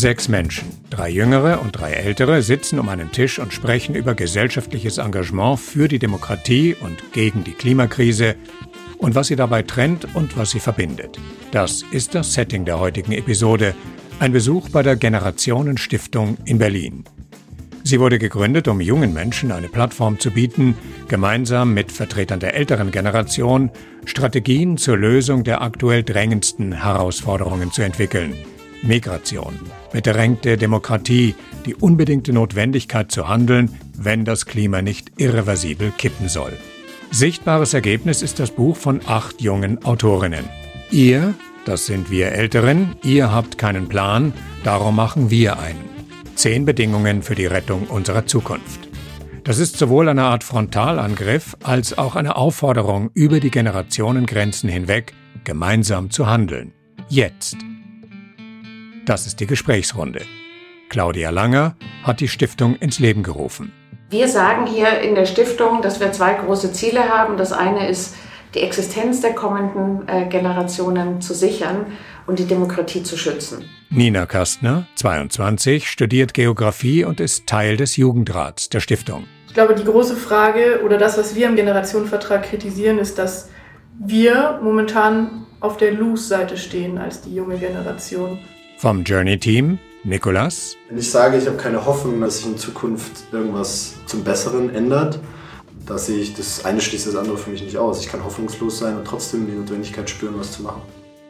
[0.00, 4.98] Sechs Menschen, drei jüngere und drei ältere, sitzen um einen Tisch und sprechen über gesellschaftliches
[4.98, 8.36] Engagement für die Demokratie und gegen die Klimakrise
[8.98, 11.18] und was sie dabei trennt und was sie verbindet.
[11.50, 13.74] Das ist das Setting der heutigen Episode,
[14.20, 17.02] ein Besuch bei der Generationenstiftung in Berlin.
[17.82, 20.76] Sie wurde gegründet, um jungen Menschen eine Plattform zu bieten,
[21.08, 23.72] gemeinsam mit Vertretern der älteren Generation
[24.04, 28.34] Strategien zur Lösung der aktuell drängendsten Herausforderungen zu entwickeln.
[28.82, 29.58] Migration,
[29.92, 31.34] bedrängte Demokratie,
[31.66, 36.52] die unbedingte Notwendigkeit zu handeln, wenn das Klima nicht irreversibel kippen soll.
[37.10, 40.44] Sichtbares Ergebnis ist das Buch von acht jungen Autorinnen.
[40.90, 44.32] Ihr, das sind wir Älteren, ihr habt keinen Plan,
[44.64, 45.88] darum machen wir einen.
[46.34, 48.88] Zehn Bedingungen für die Rettung unserer Zukunft.
[49.44, 55.14] Das ist sowohl eine Art Frontalangriff als auch eine Aufforderung, über die Generationengrenzen hinweg
[55.44, 56.72] gemeinsam zu handeln.
[57.08, 57.56] Jetzt.
[59.08, 60.20] Das ist die Gesprächsrunde.
[60.90, 63.72] Claudia Langer hat die Stiftung ins Leben gerufen.
[64.10, 67.38] Wir sagen hier in der Stiftung, dass wir zwei große Ziele haben.
[67.38, 68.16] Das eine ist,
[68.54, 71.86] die Existenz der kommenden äh, Generationen zu sichern
[72.26, 73.64] und die Demokratie zu schützen.
[73.88, 79.24] Nina Kastner, 22, studiert Geografie und ist Teil des Jugendrats der Stiftung.
[79.46, 83.48] Ich glaube, die große Frage oder das, was wir im Generationenvertrag kritisieren, ist, dass
[83.98, 88.38] wir momentan auf der Lose-Seite stehen als die junge Generation.
[88.78, 90.76] Vom Journey-Team Nikolas.
[90.88, 95.18] Wenn ich sage, ich habe keine Hoffnung, dass sich in Zukunft irgendwas zum Besseren ändert,
[95.84, 98.00] da sehe ich, das eine schließt das andere für mich nicht aus.
[98.00, 100.82] Ich kann hoffnungslos sein und trotzdem die Notwendigkeit spüren, was zu machen.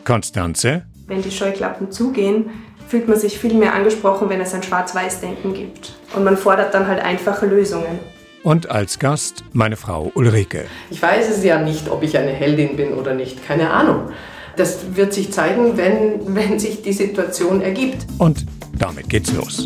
[0.04, 0.84] Konstanze.
[1.06, 2.50] Wenn die Scheuklappen zugehen,
[2.86, 5.94] fühlt man sich viel mehr angesprochen, wenn es ein Schwarz-Weiß-Denken gibt.
[6.14, 7.98] Und man fordert dann halt einfache Lösungen.
[8.42, 10.66] Und als Gast meine Frau Ulrike.
[10.90, 13.42] Ich weiß es ja nicht, ob ich eine Heldin bin oder nicht.
[13.46, 14.10] Keine Ahnung.
[14.58, 17.98] Das wird sich zeigen, wenn, wenn sich die Situation ergibt.
[18.18, 18.44] Und
[18.76, 19.64] damit geht's los.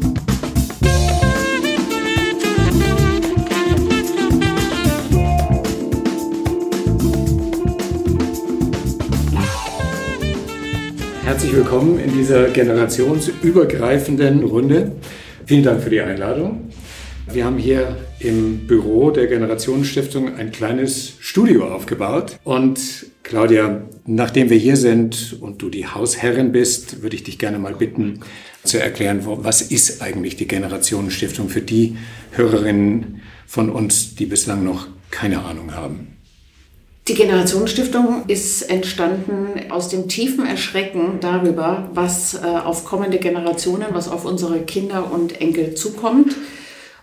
[11.25, 14.93] Herzlich willkommen in dieser generationsübergreifenden Runde.
[15.47, 16.69] Vielen Dank für die Einladung.
[17.33, 22.39] Wir haben hier im Büro der Generationenstiftung ein kleines Studio aufgebaut.
[22.45, 27.59] Und Claudia, nachdem wir hier sind und du die Hausherrin bist, würde ich dich gerne
[27.59, 28.21] mal bitten
[28.65, 31.97] zu erklären, was ist eigentlich die Generationenstiftung für die
[32.33, 36.09] Hörerinnen von uns, die bislang noch keine Ahnung haben.
[37.09, 44.09] Die Generationenstiftung ist entstanden aus dem tiefen Erschrecken darüber, was äh, auf kommende Generationen, was
[44.09, 46.37] auf unsere Kinder und Enkel zukommt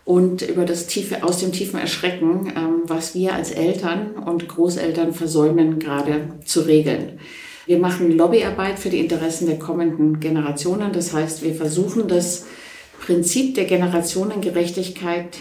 [0.09, 5.13] und über das tiefe, aus dem tiefen Erschrecken, ähm, was wir als Eltern und Großeltern
[5.13, 7.19] versäumen, gerade zu regeln.
[7.67, 10.93] Wir machen Lobbyarbeit für die Interessen der kommenden Generationen.
[10.93, 12.47] Das heißt, wir versuchen das
[12.99, 15.37] Prinzip der Generationengerechtigkeit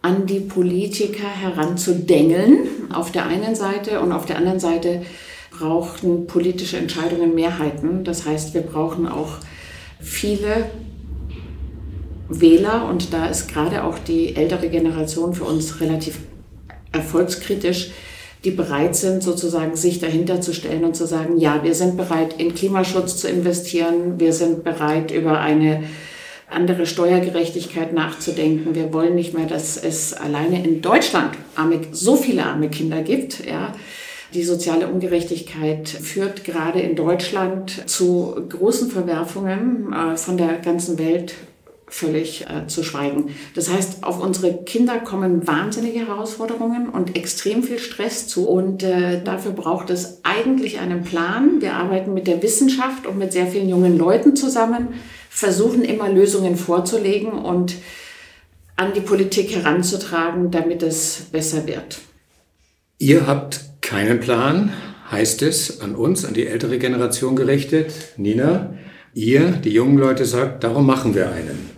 [0.00, 5.02] an die Politiker heranzudengeln, auf der einen Seite und auf der anderen Seite
[5.50, 8.04] brauchen politische Entscheidungen Mehrheiten.
[8.04, 9.38] Das heißt, wir brauchen auch
[9.98, 10.66] viele
[12.28, 16.18] Wähler und da ist gerade auch die ältere Generation für uns relativ
[16.92, 17.90] erfolgskritisch,
[18.44, 22.34] die bereit sind, sozusagen sich dahinter zu stellen und zu sagen, ja, wir sind bereit,
[22.38, 25.84] in Klimaschutz zu investieren, wir sind bereit, über eine
[26.48, 28.74] andere Steuergerechtigkeit nachzudenken.
[28.74, 33.44] Wir wollen nicht mehr, dass es alleine in Deutschland arme, so viele arme Kinder gibt.
[33.46, 33.72] Ja.
[34.34, 41.34] Die soziale Ungerechtigkeit führt gerade in Deutschland zu großen Verwerfungen äh, von der ganzen Welt
[41.94, 43.36] völlig äh, zu schweigen.
[43.54, 48.48] Das heißt, auf unsere Kinder kommen wahnsinnige Herausforderungen und extrem viel Stress zu.
[48.48, 51.60] Und äh, dafür braucht es eigentlich einen Plan.
[51.60, 54.88] Wir arbeiten mit der Wissenschaft und mit sehr vielen jungen Leuten zusammen,
[55.30, 57.76] versuchen immer Lösungen vorzulegen und
[58.74, 62.00] an die Politik heranzutragen, damit es besser wird.
[62.98, 64.72] Ihr habt keinen Plan,
[65.12, 67.94] heißt es, an uns, an die ältere Generation gerichtet.
[68.16, 68.74] Nina,
[69.14, 71.73] ihr, die jungen Leute, sagt, darum machen wir einen.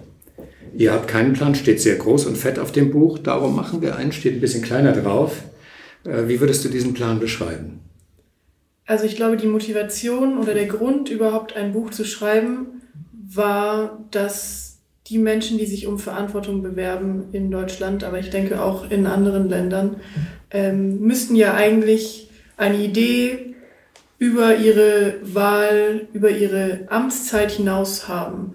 [0.76, 3.18] Ihr habt keinen Plan, steht sehr groß und fett auf dem Buch.
[3.18, 5.42] Darum machen wir einen, steht ein bisschen kleiner drauf.
[6.04, 7.80] Äh, wie würdest du diesen Plan beschreiben?
[8.84, 12.82] Also ich glaube, die Motivation oder der Grund, überhaupt ein Buch zu schreiben,
[13.12, 14.78] war, dass
[15.08, 19.48] die Menschen, die sich um Verantwortung bewerben in Deutschland, aber ich denke auch in anderen
[19.48, 19.96] Ländern,
[20.50, 23.54] ähm, müssten ja eigentlich eine Idee
[24.18, 28.54] über ihre Wahl, über ihre Amtszeit hinaus haben.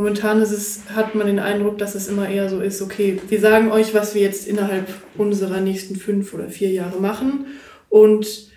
[0.00, 3.38] Momentan ist es, hat man den Eindruck, dass es immer eher so ist, okay, wir
[3.38, 4.88] sagen euch, was wir jetzt innerhalb
[5.18, 7.48] unserer nächsten fünf oder vier Jahre machen
[7.90, 8.48] und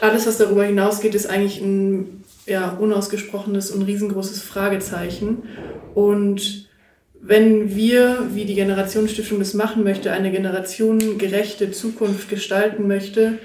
[0.00, 5.42] alles, was darüber hinausgeht, ist eigentlich ein ja, unausgesprochenes und riesengroßes Fragezeichen.
[5.94, 6.66] Und
[7.20, 13.38] wenn wir, wie die Generationsstiftung das machen möchte, eine generationengerechte Zukunft gestalten möchte,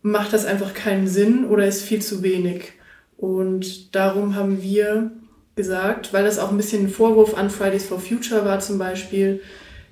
[0.00, 2.72] macht das einfach keinen Sinn oder ist viel zu wenig.
[3.18, 5.10] Und darum haben wir
[5.58, 9.42] gesagt, weil das auch ein bisschen ein Vorwurf an Fridays for Future war zum Beispiel,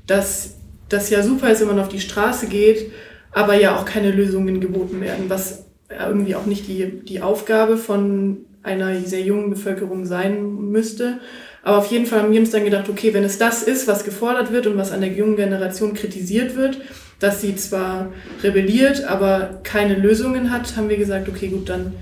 [0.06, 0.54] dass
[0.88, 2.90] das ja super ist, wenn man auf die Straße geht,
[3.32, 8.38] aber ja auch keine Lösungen geboten werden, was irgendwie auch nicht die, die Aufgabe von
[8.62, 11.18] einer sehr jungen Bevölkerung sein müsste.
[11.62, 14.04] Aber auf jeden Fall haben wir uns dann gedacht, okay, wenn es das ist, was
[14.04, 16.80] gefordert wird und was an der jungen Generation kritisiert wird,
[17.18, 18.12] dass sie zwar
[18.42, 21.92] rebelliert, aber keine Lösungen hat, haben wir gesagt, okay, gut, dann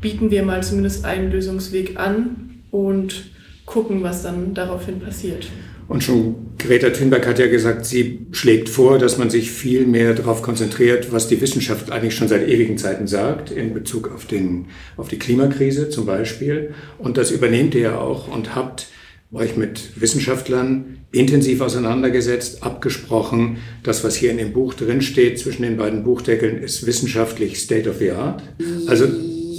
[0.00, 3.30] bieten wir mal zumindest einen Lösungsweg an und
[3.66, 5.46] gucken, was dann daraufhin passiert.
[5.90, 10.14] Und schon Greta Thunberg hat ja gesagt, sie schlägt vor, dass man sich viel mehr
[10.14, 14.66] darauf konzentriert, was die Wissenschaft eigentlich schon seit ewigen Zeiten sagt, in Bezug auf, den,
[14.96, 16.74] auf die Klimakrise zum Beispiel.
[16.98, 18.86] Und das übernehmt ihr ja auch und habt
[19.32, 23.58] euch mit Wissenschaftlern intensiv auseinandergesetzt, abgesprochen.
[23.82, 27.98] Das, was hier in dem Buch drinsteht, zwischen den beiden Buchdeckeln, ist wissenschaftlich State of
[27.98, 28.42] the Art.
[28.86, 29.06] Also,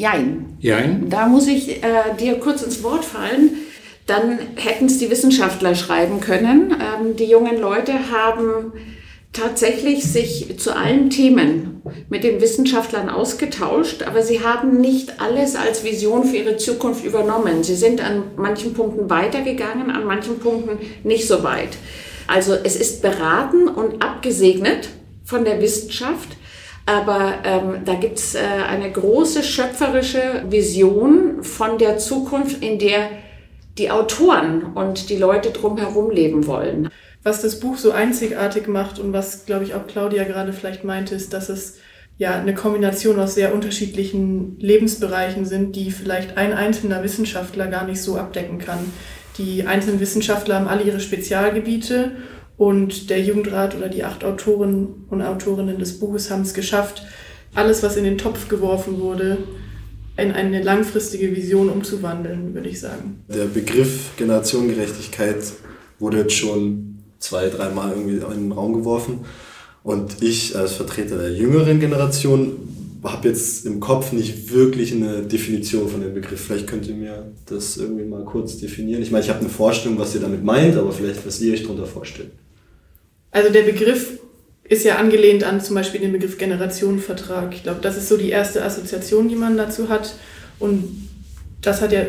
[0.01, 0.57] Jein.
[0.59, 1.09] Jein?
[1.09, 3.51] Da muss ich äh, dir kurz ins Wort fallen
[4.07, 6.71] dann hätten es die Wissenschaftler schreiben können.
[6.71, 8.73] Ähm, die jungen Leute haben
[9.31, 15.85] tatsächlich sich zu allen Themen mit den Wissenschaftlern ausgetauscht, aber sie haben nicht alles als
[15.85, 17.63] Vision für ihre Zukunft übernommen.
[17.63, 21.77] Sie sind an manchen Punkten weitergegangen, an manchen Punkten nicht so weit.
[22.27, 24.89] Also es ist beraten und abgesegnet
[25.23, 26.29] von der Wissenschaft,
[26.91, 33.07] aber ähm, da gibt es äh, eine große schöpferische Vision von der Zukunft, in der
[33.77, 36.89] die Autoren und die Leute drumherum leben wollen.
[37.23, 41.15] Was das Buch so einzigartig macht und was, glaube ich, auch Claudia gerade vielleicht meinte,
[41.15, 41.77] ist, dass es
[42.17, 48.01] ja eine Kombination aus sehr unterschiedlichen Lebensbereichen sind, die vielleicht ein einzelner Wissenschaftler gar nicht
[48.01, 48.91] so abdecken kann.
[49.37, 52.11] Die einzelnen Wissenschaftler haben alle ihre Spezialgebiete
[52.57, 57.03] und der Jugendrat oder die acht Autoren und Autorinnen des Buches haben es geschafft,
[57.53, 59.39] alles, was in den Topf geworfen wurde,
[60.17, 63.23] in eine langfristige Vision umzuwandeln, würde ich sagen.
[63.27, 65.37] Der Begriff Generationengerechtigkeit
[65.99, 69.21] wurde jetzt schon zwei, dreimal irgendwie in den Raum geworfen.
[69.83, 72.53] Und ich als Vertreter der jüngeren Generation
[73.03, 76.41] habe jetzt im Kopf nicht wirklich eine Definition von dem Begriff.
[76.41, 79.01] Vielleicht könnt ihr mir das irgendwie mal kurz definieren.
[79.01, 81.63] Ich meine, ich habe eine Vorstellung, was ihr damit meint, aber vielleicht, was ihr euch
[81.63, 82.31] darunter vorstellt.
[83.31, 84.19] Also der Begriff
[84.63, 87.53] ist ja angelehnt an zum Beispiel den Begriff Generationenvertrag.
[87.53, 90.15] Ich glaube, das ist so die erste Assoziation, die man dazu hat.
[90.59, 91.09] Und
[91.61, 92.03] das hat ja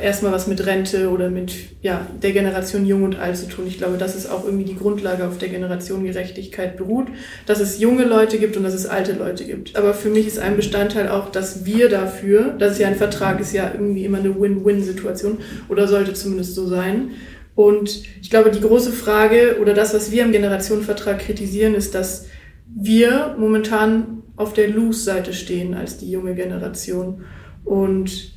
[0.00, 1.52] erstmal was mit Rente oder mit
[1.82, 3.66] ja, der Generation Jung und Alt zu tun.
[3.66, 7.08] Ich glaube, das ist auch irgendwie die Grundlage, auf der Generation Gerechtigkeit beruht,
[7.46, 9.76] dass es junge Leute gibt und dass es alte Leute gibt.
[9.76, 13.40] Aber für mich ist ein Bestandteil auch, dass wir dafür, das ist ja ein Vertrag,
[13.40, 17.10] ist ja irgendwie immer eine Win-Win-Situation oder sollte zumindest so sein,
[17.54, 22.26] und ich glaube, die große Frage oder das, was wir im Generationenvertrag kritisieren, ist, dass
[22.74, 27.24] wir momentan auf der Lose-Seite stehen als die junge Generation.
[27.64, 28.32] Und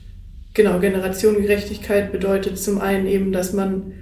[0.53, 3.93] genau, Generationengerechtigkeit bedeutet zum einen eben, dass man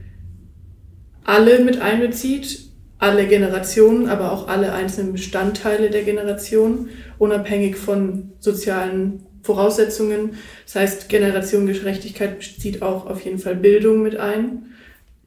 [1.24, 6.90] alle mit einbezieht, alle Generationen, aber auch alle einzelnen Bestandteile der Generation,
[7.20, 10.32] unabhängig von sozialen Voraussetzungen.
[10.66, 14.73] Das heißt, Generationengerechtigkeit bezieht auch auf jeden Fall Bildung mit ein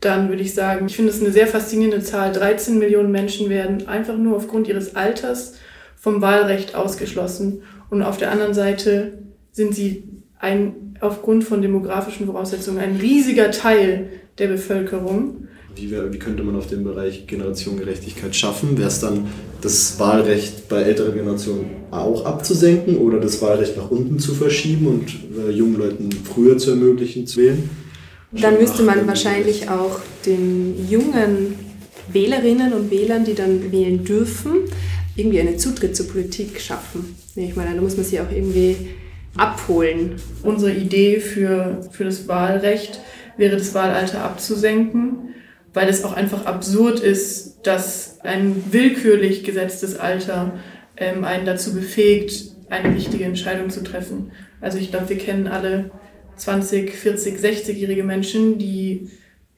[0.00, 2.32] dann würde ich sagen, ich finde es eine sehr faszinierende Zahl.
[2.32, 5.54] 13 Millionen Menschen werden einfach nur aufgrund ihres Alters
[5.96, 7.62] vom Wahlrecht ausgeschlossen.
[7.88, 9.18] Und auf der anderen Seite
[9.52, 10.04] sind sie
[10.38, 15.48] ein, aufgrund von demografischen Voraussetzungen ein riesiger Teil der Bevölkerung.
[15.74, 18.76] Wie, wär, wie könnte man auf dem Bereich Generationengerechtigkeit schaffen?
[18.78, 19.26] Wäre es dann
[19.62, 25.14] das Wahlrecht bei älteren Generationen auch abzusenken oder das Wahlrecht nach unten zu verschieben und
[25.38, 27.85] äh, jungen Leuten früher zu ermöglichen zu wählen?
[28.40, 31.54] Dann müsste man wahrscheinlich auch den jungen
[32.08, 34.64] Wählerinnen und Wählern, die dann wählen dürfen,
[35.16, 37.16] irgendwie einen Zutritt zur Politik schaffen.
[37.34, 38.76] Ich meine, da muss man sie auch irgendwie
[39.36, 40.16] abholen.
[40.42, 43.00] Unsere Idee für, für das Wahlrecht
[43.36, 45.34] wäre, das Wahlalter abzusenken,
[45.74, 50.58] weil es auch einfach absurd ist, dass ein willkürlich gesetztes Alter
[50.96, 54.32] ähm, einen dazu befähigt, eine wichtige Entscheidung zu treffen.
[54.60, 55.90] Also ich glaube, wir kennen alle
[56.36, 59.10] 20, 40, 60-jährige Menschen, die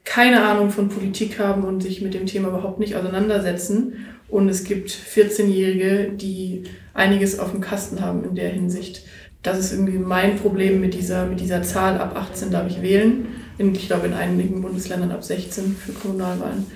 [0.04, 4.06] keine Ahnung von Politik haben und sich mit dem Thema überhaupt nicht auseinandersetzen.
[4.28, 9.02] Und es gibt 14-Jährige, die einiges auf dem Kasten haben in der Hinsicht.
[9.42, 11.99] Das ist irgendwie mein Problem mit dieser, mit dieser Zahl.
[11.99, 13.26] Ab 18 darf ich wählen.
[13.58, 16.66] In, ich glaube, in einigen Bundesländern ab 16 für Kommunalwahlen.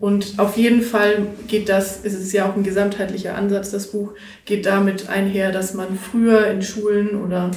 [0.00, 4.14] Und auf jeden Fall geht das, es ist ja auch ein gesamtheitlicher Ansatz, das Buch,
[4.46, 7.50] geht damit einher, dass man früher in Schulen oder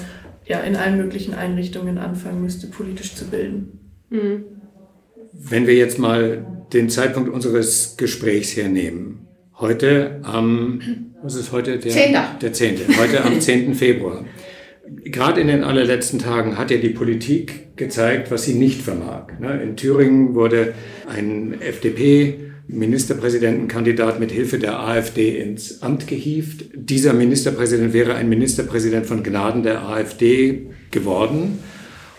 [0.46, 3.80] ja, in allen möglichen Einrichtungen anfangen müsste, politisch zu bilden.
[4.10, 4.44] Mhm.
[5.34, 9.28] Wenn wir jetzt mal den Zeitpunkt unseres Gesprächs hernehmen,
[9.60, 10.80] heute am,
[11.24, 11.80] was ist heute?
[11.80, 12.16] Der 10.
[12.42, 12.78] Der 10.
[13.00, 13.74] Heute am 10.
[13.76, 14.26] Februar.
[15.06, 19.40] Gerade in den allerletzten Tagen hat ja die Politik gezeigt, was sie nicht vermag.
[19.40, 19.62] Ne?
[19.64, 20.74] In Thüringen wurde
[21.08, 26.66] ein FDP Ministerpräsidentenkandidat mit Hilfe der AfD ins Amt gehievt.
[26.74, 31.60] Dieser Ministerpräsident wäre ein Ministerpräsident von Gnaden der AfD geworden.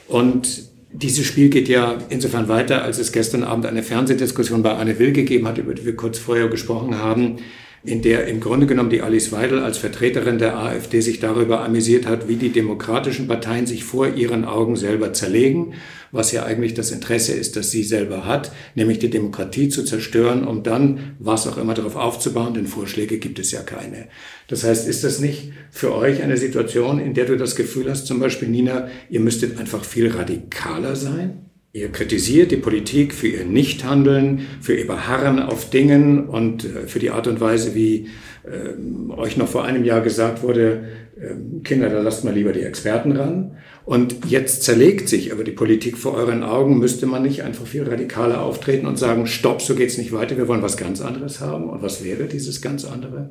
[0.07, 4.99] Und dieses Spiel geht ja insofern weiter, als es gestern Abend eine Fernsehdiskussion bei Anne
[4.99, 7.37] Will gegeben hat, über die wir kurz vorher gesprochen haben,
[7.85, 12.07] in der im Grunde genommen die Alice Weidel als Vertreterin der AfD sich darüber amüsiert
[12.07, 15.75] hat, wie die demokratischen Parteien sich vor ihren Augen selber zerlegen,
[16.11, 20.45] was ja eigentlich das Interesse ist, das sie selber hat, nämlich die Demokratie zu zerstören,
[20.45, 24.07] um dann was auch immer darauf aufzubauen, denn Vorschläge gibt es ja keine.
[24.49, 28.07] Das heißt, ist das nicht für euch eine Situation, in der du das Gefühl hast,
[28.07, 31.51] zum Beispiel Nina, ihr müsstet einfach viel radikaler sein?
[31.75, 37.01] Ihr kritisiert die Politik für ihr Nichthandeln, für ihr Beharren auf Dingen und äh, für
[37.01, 38.11] die Art und Weise, wie
[38.45, 40.85] äh, euch noch vor einem Jahr gesagt wurde,
[41.21, 43.57] äh, Kinder, da lasst mal lieber die Experten ran.
[43.85, 46.79] Und jetzt zerlegt sich aber die Politik vor euren Augen.
[46.79, 50.47] Müsste man nicht einfach viel radikaler auftreten und sagen, stopp, so geht's nicht weiter, wir
[50.47, 51.69] wollen was ganz anderes haben?
[51.69, 53.31] Und was wäre dieses ganz andere?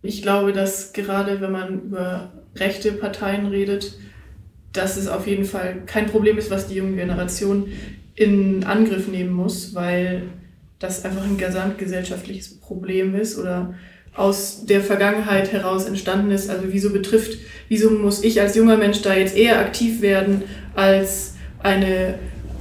[0.00, 3.98] Ich glaube, dass gerade wenn man über rechte Parteien redet,
[4.78, 7.72] dass es auf jeden Fall kein Problem ist, was die junge Generation
[8.14, 10.22] in Angriff nehmen muss, weil
[10.78, 13.74] das einfach ein gesamtgesellschaftliches Problem ist oder
[14.14, 16.50] aus der Vergangenheit heraus entstanden ist.
[16.50, 20.42] Also wieso betrifft, wieso muss ich als junger Mensch da jetzt eher aktiv werden
[20.74, 22.14] als eine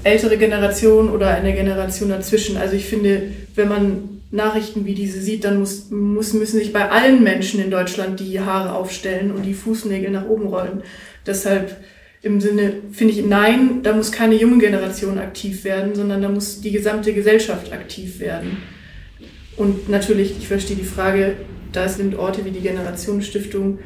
[0.04, 2.58] ältere Generation oder eine Generation dazwischen?
[2.58, 3.24] Also ich finde,
[3.56, 7.72] wenn man Nachrichten wie diese sieht, dann muss, muss, müssen sich bei allen Menschen in
[7.72, 10.84] Deutschland die Haare aufstellen und die Fußnägel nach oben rollen.
[11.26, 11.78] Deshalb
[12.28, 16.62] im Sinne, finde ich, nein, da muss keine junge Generation aktiv werden, sondern da muss
[16.62, 18.58] die gesamte Gesellschaft aktiv werden.
[19.56, 21.36] Und natürlich, ich verstehe die Frage,
[21.72, 23.80] da sind Orte wie die Generationenstiftung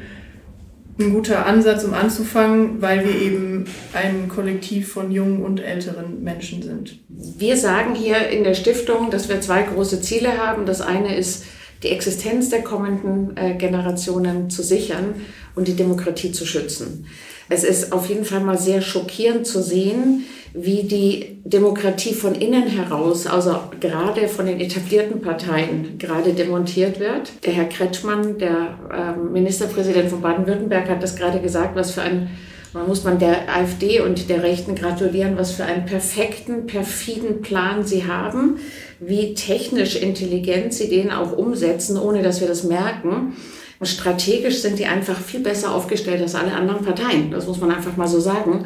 [0.98, 6.62] ein guter Ansatz, um anzufangen, weil wir eben ein Kollektiv von jungen und älteren Menschen
[6.62, 6.98] sind.
[7.08, 10.66] Wir sagen hier in der Stiftung, dass wir zwei große Ziele haben.
[10.66, 11.44] Das eine ist,
[11.82, 15.14] die Existenz der kommenden äh, Generationen zu sichern
[15.54, 17.06] und die Demokratie zu schützen.
[17.52, 22.66] Es ist auf jeden Fall mal sehr schockierend zu sehen, wie die Demokratie von innen
[22.66, 27.32] heraus, also gerade von den etablierten Parteien, gerade demontiert wird.
[27.44, 32.30] Der Herr Kretschmann, der äh, Ministerpräsident von Baden-Württemberg, hat das gerade gesagt, was für ein,
[32.72, 37.84] man muss man der AfD und der Rechten gratulieren, was für einen perfekten, perfiden Plan
[37.84, 38.60] sie haben,
[38.98, 43.34] wie technisch intelligent sie den auch umsetzen, ohne dass wir das merken.
[43.82, 47.32] Und strategisch sind die einfach viel besser aufgestellt als alle anderen Parteien.
[47.32, 48.64] Das muss man einfach mal so sagen.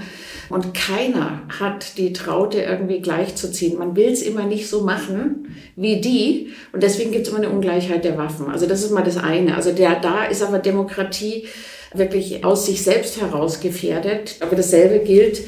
[0.51, 3.79] Und keiner hat die Traute irgendwie gleichzuziehen.
[3.79, 6.53] Man will es immer nicht so machen wie die.
[6.75, 8.51] Und deswegen gibt es immer eine Ungleichheit der Waffen.
[8.51, 9.57] Also das ist mal das eine.
[9.57, 11.47] Also der, da ist aber Demokratie
[11.95, 14.37] wirklich aus sich selbst heraus gefährdet.
[14.41, 15.45] Aber dasselbe gilt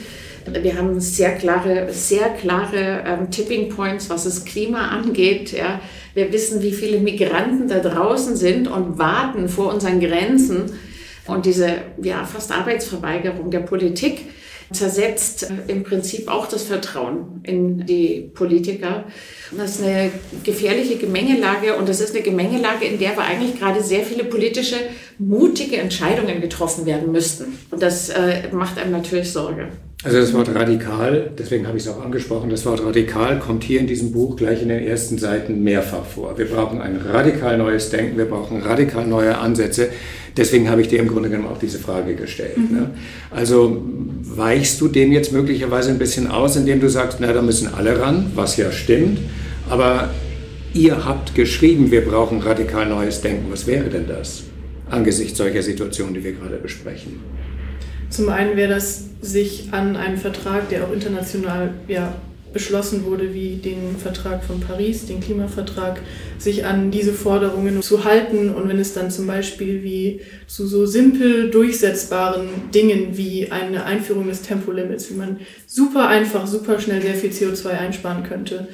[0.63, 5.53] wir haben sehr klare, sehr klare ähm, Tipping Points, was das Klima angeht.
[5.53, 5.81] Ja.
[6.19, 10.65] Wir wissen, wie viele Migranten da draußen sind und warten vor unseren Grenzen.
[11.29, 14.25] Und diese ja, fast Arbeitsverweigerung der Politik
[14.73, 19.05] zersetzt äh, im Prinzip auch das Vertrauen in die Politiker.
[19.57, 20.11] Das ist eine
[20.43, 24.75] gefährliche Gemengelage und das ist eine Gemengelage, in der aber eigentlich gerade sehr viele politische,
[25.19, 27.57] mutige Entscheidungen getroffen werden müssten.
[27.71, 29.69] Und das äh, macht einem natürlich Sorge.
[30.05, 33.81] Also das Wort radikal, deswegen habe ich es auch angesprochen, das Wort radikal kommt hier
[33.81, 36.38] in diesem Buch gleich in den ersten Seiten mehrfach vor.
[36.38, 39.88] Wir brauchen ein radikal neues Denken, wir brauchen radikal neue Ansätze.
[40.37, 42.57] Deswegen habe ich dir im Grunde genommen auch diese Frage gestellt.
[42.57, 42.76] Mhm.
[42.76, 42.90] Ne?
[43.33, 43.83] Also
[44.23, 48.00] weichst du dem jetzt möglicherweise ein bisschen aus, indem du sagst, na, da müssen alle
[48.00, 49.19] ran, was ja stimmt,
[49.69, 50.11] aber
[50.75, 53.50] ihr habt geschrieben, wir brauchen radikal neues Denken.
[53.50, 54.45] Was wäre denn das
[54.88, 57.38] angesichts solcher Situationen, die wir gerade besprechen?
[58.11, 62.15] Zum einen wäre das sich an einen Vertrag, der auch international ja,
[62.53, 66.00] beschlossen wurde, wie den Vertrag von Paris, den Klimavertrag,
[66.38, 68.50] sich an diese Forderungen zu halten.
[68.50, 74.29] Und wenn es dann zum Beispiel wie zu so simpel durchsetzbaren Dingen wie eine Einführung
[74.29, 78.69] des Tempolimits, wie man super einfach, super schnell sehr viel CO2 einsparen könnte,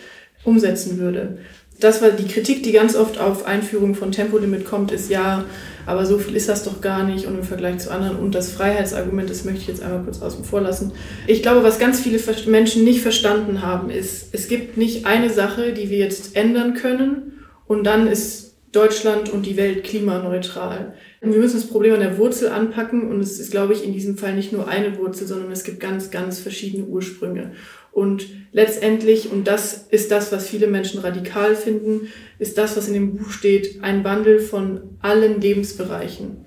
[0.44, 1.38] umsetzen würde.
[1.84, 5.44] Das war die Kritik, die ganz oft auf Einführung von Tempolimit kommt, ist ja,
[5.84, 8.16] aber so viel ist das doch gar nicht und im Vergleich zu anderen.
[8.16, 10.92] Und das Freiheitsargument, das möchte ich jetzt einmal kurz außen vor lassen.
[11.26, 15.74] Ich glaube, was ganz viele Menschen nicht verstanden haben, ist, es gibt nicht eine Sache,
[15.74, 20.94] die wir jetzt ändern können und dann ist Deutschland und die Welt klimaneutral.
[21.20, 23.92] Und wir müssen das Problem an der Wurzel anpacken und es ist, glaube ich, in
[23.92, 27.52] diesem Fall nicht nur eine Wurzel, sondern es gibt ganz, ganz verschiedene Ursprünge.
[27.94, 32.08] Und letztendlich, und das ist das, was viele Menschen radikal finden,
[32.40, 36.44] ist das, was in dem Buch steht, ein Wandel von allen Lebensbereichen.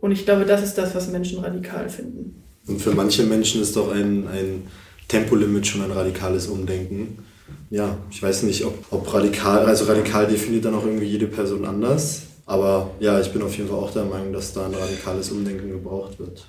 [0.00, 2.42] Und ich glaube, das ist das, was Menschen radikal finden.
[2.66, 4.62] Und für manche Menschen ist doch ein, ein
[5.06, 7.18] Tempolimit schon ein radikales Umdenken.
[7.70, 11.64] Ja, ich weiß nicht, ob, ob radikal, also radikal definiert dann auch irgendwie jede Person
[11.66, 12.22] anders.
[12.46, 15.70] Aber ja, ich bin auf jeden Fall auch der Meinung, dass da ein radikales Umdenken
[15.70, 16.46] gebraucht wird.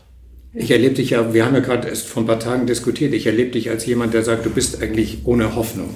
[0.53, 3.25] Ich erlebe dich ja, wir haben ja gerade erst vor ein paar Tagen diskutiert, ich
[3.25, 5.91] erlebe dich als jemand, der sagt, du bist eigentlich ohne Hoffnung,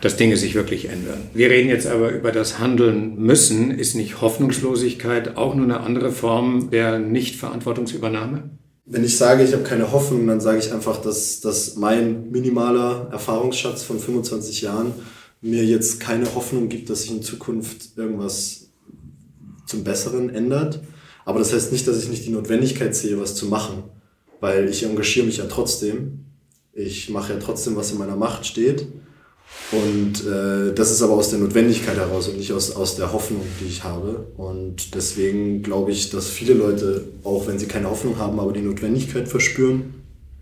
[0.00, 1.28] dass Dinge sich wirklich ändern.
[1.34, 3.72] Wir reden jetzt aber über das Handeln müssen.
[3.72, 8.50] Ist nicht Hoffnungslosigkeit auch nur eine andere Form der Nichtverantwortungsübernahme?
[8.86, 13.08] Wenn ich sage, ich habe keine Hoffnung, dann sage ich einfach, dass, dass mein minimaler
[13.10, 14.92] Erfahrungsschatz von 25 Jahren
[15.40, 18.68] mir jetzt keine Hoffnung gibt, dass sich in Zukunft irgendwas
[19.66, 20.80] zum Besseren ändert.
[21.28, 23.82] Aber das heißt nicht, dass ich nicht die Notwendigkeit sehe, was zu machen,
[24.40, 26.24] weil ich engagiere mich ja trotzdem.
[26.72, 28.86] Ich mache ja trotzdem, was in meiner Macht steht.
[29.70, 33.42] Und äh, das ist aber aus der Notwendigkeit heraus und nicht aus, aus der Hoffnung,
[33.60, 34.28] die ich habe.
[34.38, 38.62] Und deswegen glaube ich, dass viele Leute, auch wenn sie keine Hoffnung haben, aber die
[38.62, 39.96] Notwendigkeit verspüren,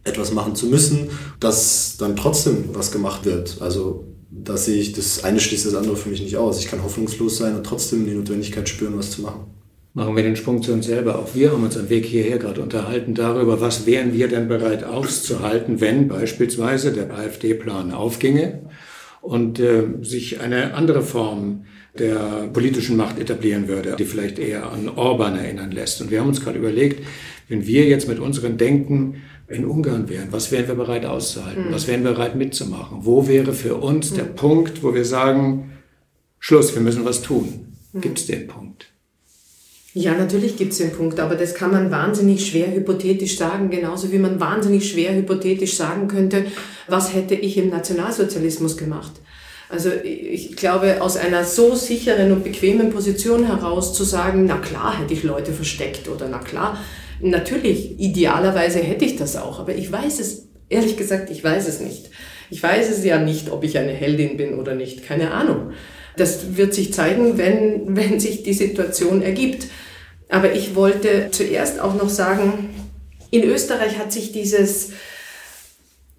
[0.04, 1.08] etwas machen zu müssen,
[1.40, 3.56] dass dann trotzdem was gemacht wird.
[3.58, 6.60] Also da sehe ich, das eine schließt das andere für mich nicht aus.
[6.60, 9.56] Ich kann hoffnungslos sein und trotzdem die Notwendigkeit spüren, was zu machen
[9.96, 11.18] machen wir den Sprung zu uns selber.
[11.18, 14.84] Auch wir haben uns am Weg hierher gerade unterhalten darüber, was wären wir denn bereit
[14.84, 18.68] auszuhalten, wenn beispielsweise der AfD-Plan aufginge
[19.22, 21.64] und äh, sich eine andere Form
[21.98, 26.02] der politischen Macht etablieren würde, die vielleicht eher an Orban erinnern lässt.
[26.02, 27.02] Und wir haben uns gerade überlegt,
[27.48, 31.68] wenn wir jetzt mit unserem Denken in Ungarn wären, was wären wir bereit auszuhalten?
[31.68, 31.72] Mhm.
[31.72, 32.98] Was wären wir bereit mitzumachen?
[33.06, 34.16] Wo wäre für uns mhm.
[34.16, 35.72] der Punkt, wo wir sagen,
[36.38, 37.72] Schluss, wir müssen was tun?
[37.94, 38.00] Mhm.
[38.02, 38.92] Gibt es den Punkt?
[39.98, 44.12] Ja, natürlich gibt es den Punkt, aber das kann man wahnsinnig schwer hypothetisch sagen, genauso
[44.12, 46.44] wie man wahnsinnig schwer hypothetisch sagen könnte,
[46.86, 49.12] was hätte ich im Nationalsozialismus gemacht.
[49.70, 55.00] Also ich glaube, aus einer so sicheren und bequemen Position heraus zu sagen, na klar
[55.00, 56.78] hätte ich Leute versteckt oder na klar,
[57.22, 61.80] natürlich, idealerweise hätte ich das auch, aber ich weiß es, ehrlich gesagt, ich weiß es
[61.80, 62.10] nicht.
[62.50, 65.72] Ich weiß es ja nicht, ob ich eine Heldin bin oder nicht, keine Ahnung.
[66.18, 69.68] Das wird sich zeigen, wenn, wenn sich die Situation ergibt.
[70.28, 72.74] Aber ich wollte zuerst auch noch sagen,
[73.30, 74.90] in Österreich hat sich dieses,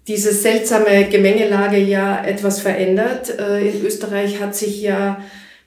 [0.06, 3.38] diese seltsame Gemengelage ja etwas verändert.
[3.38, 5.22] Äh, in Österreich hat sich ja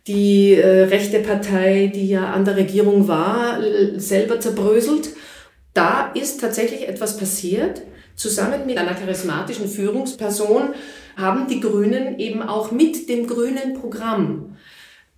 [0.08, 3.60] die äh, rechte Partei, die ja an der Regierung war,
[3.98, 5.10] selber zerbröselt.
[5.74, 7.82] Da ist tatsächlich etwas passiert.
[8.16, 10.74] Zusammen mit einer charismatischen Führungsperson
[11.16, 14.58] haben die Grünen eben auch mit dem grünen Programm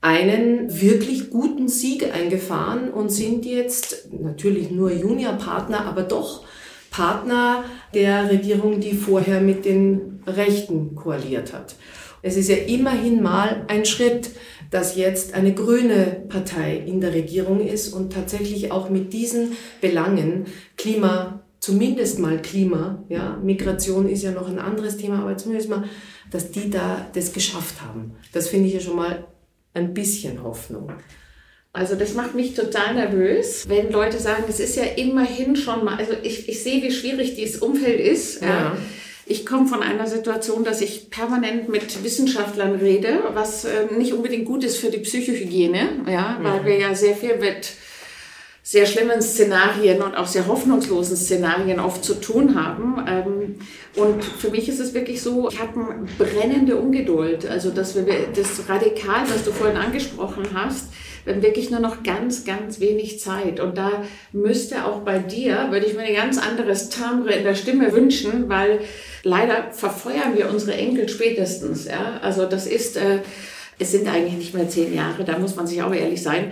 [0.04, 6.44] einen wirklich guten Sieg eingefahren und sind jetzt natürlich nur Juniorpartner, aber doch
[6.92, 7.64] Partner
[7.94, 11.76] der Regierung, die vorher mit den Rechten koaliert hat.
[12.22, 14.32] Es ist ja immerhin mal ein Schritt,
[14.72, 20.48] dass jetzt eine grüne Partei in der Regierung ist und tatsächlich auch mit diesen Belangen
[20.76, 25.86] Klima, zumindest mal Klima, ja, Migration ist ja noch ein anderes Thema, aber zumindest mal,
[26.30, 28.16] dass die da das geschafft haben.
[28.34, 29.28] Das finde ich ja schon mal
[29.74, 30.92] ein bisschen Hoffnung.
[31.74, 35.98] Also das macht mich total nervös, wenn Leute sagen, es ist ja immerhin schon mal,
[35.98, 38.44] also ich, ich sehe, wie schwierig dieses Umfeld ist.
[38.44, 38.78] Ja.
[39.26, 44.46] Ich komme von einer Situation, dass ich permanent mit Wissenschaftlern rede, was äh, nicht unbedingt
[44.46, 46.66] gut ist für die Psychohygiene, ja, weil mhm.
[46.66, 47.72] wir ja sehr viel mit
[48.66, 53.06] sehr schlimmen Szenarien und auch sehr hoffnungslosen Szenarien oft zu tun haben.
[53.08, 53.56] Ähm,
[54.02, 57.46] und für mich ist es wirklich so, ich habe eine brennende Ungeduld.
[57.46, 60.88] Also, dass wir das Radikal, was du vorhin angesprochen hast,
[61.26, 63.60] wir haben wirklich nur noch ganz, ganz wenig Zeit.
[63.60, 67.56] Und da müsste auch bei dir, würde ich mir ein ganz anderes Timbre in der
[67.56, 68.80] Stimme wünschen, weil
[69.24, 71.86] leider verfeuern wir unsere Enkel spätestens.
[71.86, 72.20] Ja?
[72.22, 73.20] Also das ist, äh,
[73.78, 76.52] es sind eigentlich nicht mehr zehn Jahre, da muss man sich auch ehrlich sein.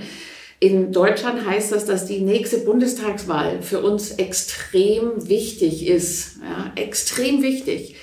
[0.63, 6.37] In Deutschland heißt das, dass die nächste Bundestagswahl für uns extrem wichtig ist.
[6.37, 7.95] Ja, extrem wichtig.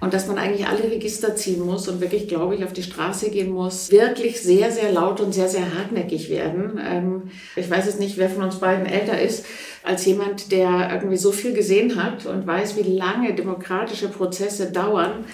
[0.00, 3.30] und dass man eigentlich alle Register ziehen muss und wirklich, glaube ich, auf die Straße
[3.30, 6.78] gehen muss, wirklich sehr, sehr laut und sehr, sehr hartnäckig werden.
[6.84, 7.22] Ähm,
[7.56, 9.46] ich weiß jetzt nicht, wer von uns beiden älter ist,
[9.82, 15.24] als jemand, der irgendwie so viel gesehen hat und weiß, wie lange demokratische Prozesse dauern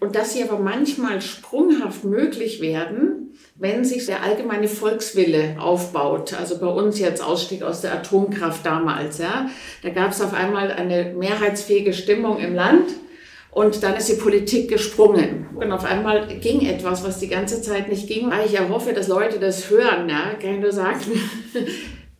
[0.00, 3.25] und dass sie aber manchmal sprunghaft möglich werden,
[3.58, 6.34] wenn sich der allgemeine Volkswille aufbaut.
[6.34, 9.48] Also bei uns jetzt Ausstieg aus der Atomkraft damals, ja,
[9.82, 12.90] da gab es auf einmal eine mehrheitsfähige Stimmung im Land
[13.56, 15.46] und dann ist die Politik gesprungen.
[15.54, 18.30] Und auf einmal ging etwas, was die ganze Zeit nicht ging.
[18.44, 20.10] Ich erhoffe, dass Leute das hören.
[20.10, 20.34] Ja?
[20.38, 21.00] Kann nur sagen,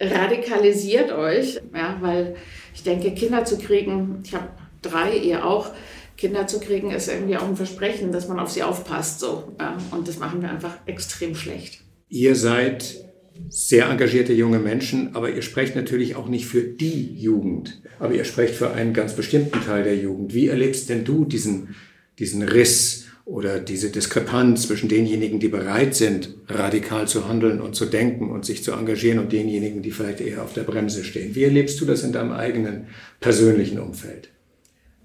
[0.00, 1.60] radikalisiert euch.
[1.74, 1.98] Ja?
[2.00, 2.36] Weil
[2.74, 4.48] ich denke, Kinder zu kriegen, ich habe
[4.80, 5.72] drei, ihr auch,
[6.16, 9.20] Kinder zu kriegen, ist irgendwie auch ein Versprechen, dass man auf sie aufpasst.
[9.20, 9.52] So.
[9.58, 9.76] Ja?
[9.90, 11.80] Und das machen wir einfach extrem schlecht.
[12.08, 13.06] Ihr seid
[13.48, 18.24] sehr engagierte junge Menschen, aber ihr sprecht natürlich auch nicht für die Jugend, aber ihr
[18.24, 20.34] sprecht für einen ganz bestimmten Teil der Jugend.
[20.34, 21.74] Wie erlebst denn du diesen,
[22.18, 27.86] diesen Riss oder diese Diskrepanz zwischen denjenigen, die bereit sind, radikal zu handeln und zu
[27.86, 31.34] denken und sich zu engagieren und denjenigen, die vielleicht eher auf der Bremse stehen?
[31.34, 32.86] Wie erlebst du das in deinem eigenen
[33.20, 34.30] persönlichen Umfeld?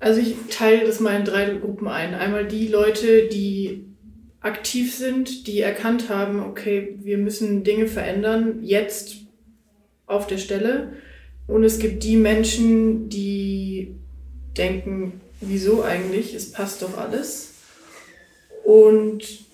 [0.01, 2.15] Also ich teile das mal in drei Gruppen ein.
[2.15, 3.85] Einmal die Leute, die
[4.41, 9.17] aktiv sind, die erkannt haben, okay, wir müssen Dinge verändern, jetzt
[10.07, 10.93] auf der Stelle.
[11.45, 13.93] Und es gibt die Menschen, die
[14.57, 17.53] denken, wieso eigentlich, es passt doch alles.
[18.63, 19.45] Und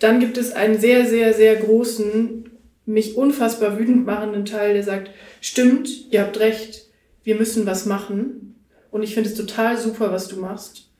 [0.00, 2.50] dann gibt es einen sehr, sehr, sehr großen,
[2.86, 6.86] mich unfassbar wütend machenden Teil, der sagt, stimmt, ihr habt recht,
[7.22, 8.51] wir müssen was machen.
[8.92, 10.92] Und ich finde es total super, was du machst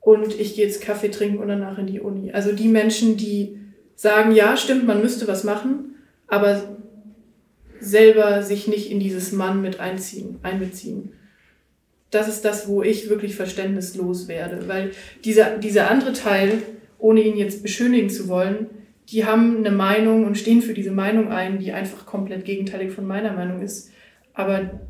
[0.00, 2.32] und ich gehe jetzt Kaffee trinken und danach in die Uni.
[2.32, 3.58] Also die Menschen, die
[3.94, 5.94] sagen, ja, stimmt, man müsste was machen,
[6.26, 6.76] aber
[7.78, 11.12] selber sich nicht in dieses Mann mit einziehen, einbeziehen.
[12.10, 14.90] Das ist das, wo ich wirklich verständnislos werde, weil
[15.24, 16.62] dieser, dieser andere Teil,
[16.98, 18.66] ohne ihn jetzt beschönigen zu wollen,
[19.08, 23.06] die haben eine Meinung und stehen für diese Meinung ein, die einfach komplett gegenteilig von
[23.06, 23.90] meiner Meinung ist.
[24.34, 24.80] Aber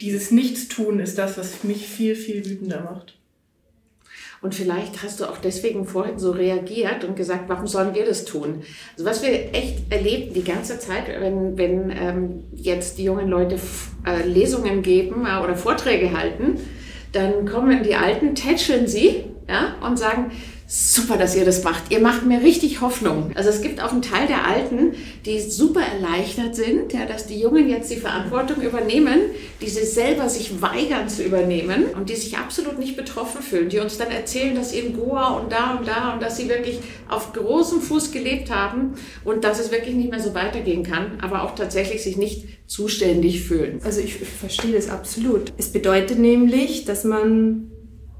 [0.00, 3.16] dieses Nichtstun ist das, was mich viel, viel wütender macht.
[4.42, 8.24] Und vielleicht hast du auch deswegen vorhin so reagiert und gesagt, warum sollen wir das
[8.24, 8.64] tun?
[8.94, 13.56] Also was wir echt erleben die ganze Zeit, wenn, wenn ähm, jetzt die jungen Leute
[14.04, 16.58] äh, Lesungen geben äh, oder Vorträge halten,
[17.12, 20.32] dann kommen die Alten, tätscheln sie ja, und sagen,
[20.74, 21.92] super, dass ihr das macht.
[21.92, 23.30] Ihr macht mir richtig Hoffnung.
[23.34, 24.94] Also es gibt auch einen Teil der Alten,
[25.26, 29.18] die super erleichtert sind, ja, dass die Jungen jetzt die Verantwortung übernehmen,
[29.60, 33.80] die sie selber sich weigern zu übernehmen und die sich absolut nicht betroffen fühlen, die
[33.80, 36.78] uns dann erzählen, dass sie in Goa und da und da und dass sie wirklich
[37.06, 41.42] auf großem Fuß gelebt haben und dass es wirklich nicht mehr so weitergehen kann, aber
[41.42, 43.80] auch tatsächlich sich nicht zuständig fühlen.
[43.84, 45.52] Also ich verstehe das absolut.
[45.58, 47.70] Es bedeutet nämlich, dass man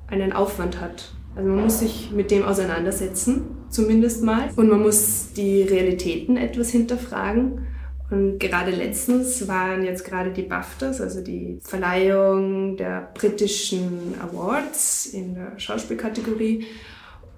[0.07, 4.51] einen Aufwand hat also man muss sich mit dem auseinandersetzen, zumindest mal.
[4.57, 7.67] Und man muss die Realitäten etwas hinterfragen.
[8.11, 15.35] Und gerade letztens waren jetzt gerade die BAFTAs, also die Verleihung der britischen Awards in
[15.35, 16.67] der Schauspielkategorie.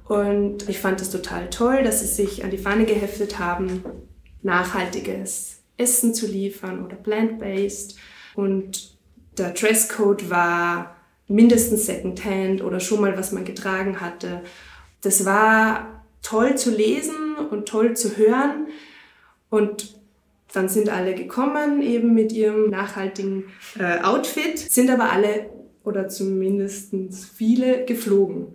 [0.09, 3.85] Und ich fand es total toll, dass sie sich an die Fahne geheftet haben,
[4.43, 7.97] nachhaltiges Essen zu liefern oder plant-based.
[8.35, 8.99] Und
[9.39, 10.97] der Dresscode war
[11.29, 14.43] mindestens Secondhand oder schon mal was man getragen hatte.
[15.01, 18.69] Das war toll zu lesen und toll zu hören
[19.51, 19.95] und
[20.53, 23.45] dann sind alle gekommen eben mit ihrem nachhaltigen
[23.79, 25.51] äh, Outfit, sind aber alle
[25.83, 26.95] oder zumindest
[27.35, 28.47] viele geflogen.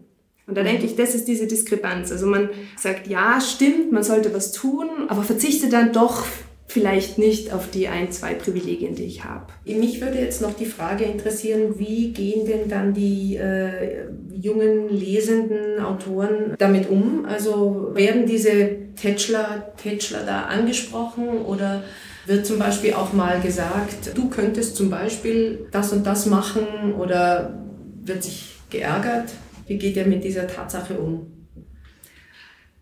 [0.47, 2.11] Und da denke ich, das ist diese Diskrepanz.
[2.11, 6.25] Also man sagt, ja, stimmt, man sollte was tun, aber verzichtet dann doch
[6.69, 9.47] vielleicht nicht auf die ein, zwei Privilegien, die ich habe.
[9.65, 15.83] Mich würde jetzt noch die Frage interessieren, wie gehen denn dann die äh, jungen lesenden
[15.83, 17.25] Autoren damit um?
[17.25, 21.83] Also werden diese Tätschler, Tätschler da angesprochen oder
[22.27, 27.65] wird zum Beispiel auch mal gesagt, du könntest zum Beispiel das und das machen oder
[28.03, 29.31] wird sich geärgert?
[29.65, 31.38] Wie geht ihr mit dieser Tatsache um?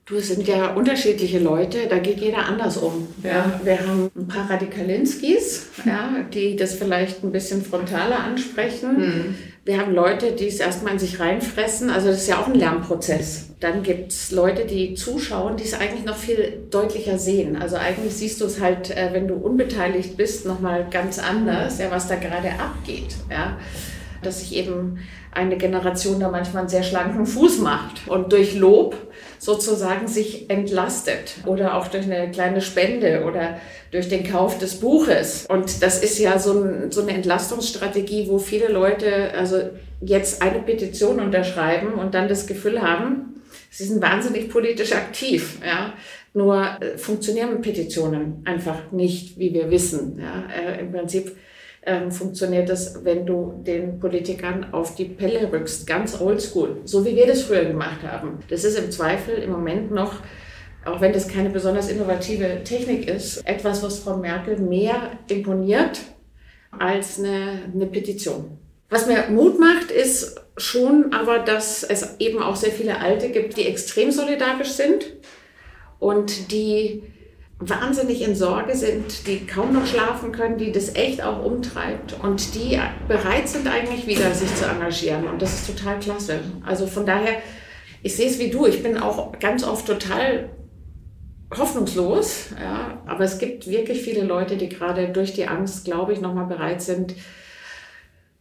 [0.08, 3.10] Du, es sind ja unterschiedliche Leute, da geht jeder anders um.
[3.24, 3.60] Ja.
[3.62, 8.98] Wir haben ein paar Radikalinskis, ja, die das vielleicht ein bisschen frontaler ansprechen.
[8.98, 9.36] Mhm.
[9.66, 11.90] Wir haben Leute, die es erstmal in sich reinfressen.
[11.90, 13.50] Also das ist ja auch ein Lernprozess.
[13.60, 17.58] Dann gibt es Leute, die zuschauen, die es eigentlich noch viel deutlicher sehen.
[17.58, 21.92] Also eigentlich siehst du es halt, äh, wenn du unbeteiligt bist, nochmal ganz anders, ja,
[21.92, 23.18] was da gerade abgeht.
[23.30, 23.58] Ja.
[24.24, 25.00] Dass sich eben
[25.32, 28.96] eine Generation da manchmal einen sehr schlanken Fuß macht und durch Lob
[29.40, 33.60] sozusagen sich entlastet oder auch durch eine kleine Spende oder
[33.92, 35.46] durch den Kauf des Buches.
[35.48, 39.62] Und das ist ja so, ein, so eine Entlastungsstrategie, wo viele Leute, also
[40.02, 45.60] jetzt eine Petition unterschreiben und dann das Gefühl haben, sie sind wahnsinnig politisch aktiv.
[45.66, 45.94] Ja.
[46.34, 50.20] Nur äh, funktionieren Petitionen einfach nicht, wie wir wissen.
[50.20, 50.46] Ja.
[50.54, 51.36] Äh, Im Prinzip
[51.88, 57.16] ähm, funktioniert das, wenn du den Politikern auf die Pelle rückst, ganz oldschool, so wie
[57.16, 58.40] wir das früher gemacht haben.
[58.50, 60.16] Das ist im Zweifel im Moment noch,
[60.86, 66.02] auch wenn das keine besonders innovative Technik ist, etwas, was Frau Merkel mehr imponiert
[66.78, 68.58] als eine, eine Petition.
[68.90, 73.58] Was mir Mut macht, ist schon aber, dass es eben auch sehr viele Alte gibt,
[73.58, 75.06] die extrem solidarisch sind
[76.00, 77.04] und die
[77.60, 82.54] wahnsinnig in Sorge sind, die kaum noch schlafen können, die das echt auch umtreibt und
[82.54, 85.28] die bereit sind eigentlich wieder sich zu engagieren.
[85.28, 86.40] Und das ist total klasse.
[86.64, 87.42] Also von daher,
[88.04, 90.50] ich sehe es wie du, ich bin auch ganz oft total
[91.56, 96.22] hoffnungslos, ja, aber es gibt wirklich viele Leute, die gerade durch die Angst, glaube ich,
[96.22, 97.16] nochmal bereit sind,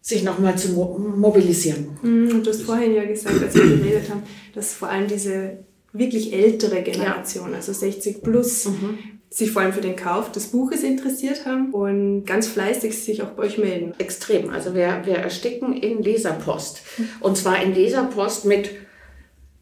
[0.01, 1.97] sich nochmal zu mobilisieren.
[2.03, 4.25] Mhm, du hast vorhin ja gesagt, als wir geredet haben,
[4.55, 5.65] dass vor allem diese
[5.99, 7.57] wirklich ältere Generation, ja.
[7.57, 8.99] also 60 plus, mhm.
[9.31, 13.31] sich vor allem für den Kauf des Buches interessiert haben und ganz fleißig sich auch
[13.31, 13.95] bei euch melden.
[13.99, 14.51] Extrem.
[14.51, 16.83] Also wir, wir ersticken in Leserpost.
[17.21, 18.71] Und zwar in Leserpost mit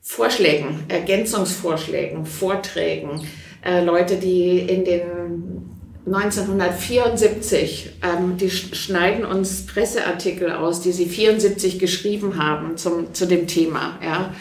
[0.01, 3.27] Vorschlägen, Ergänzungsvorschlägen, Vorträgen.
[3.65, 5.71] Äh, Leute, die in den
[6.07, 13.47] 1974, ähm, die schneiden uns Presseartikel aus, die sie 74 geschrieben haben zum, zu dem
[13.47, 13.99] Thema.
[14.03, 14.35] Ja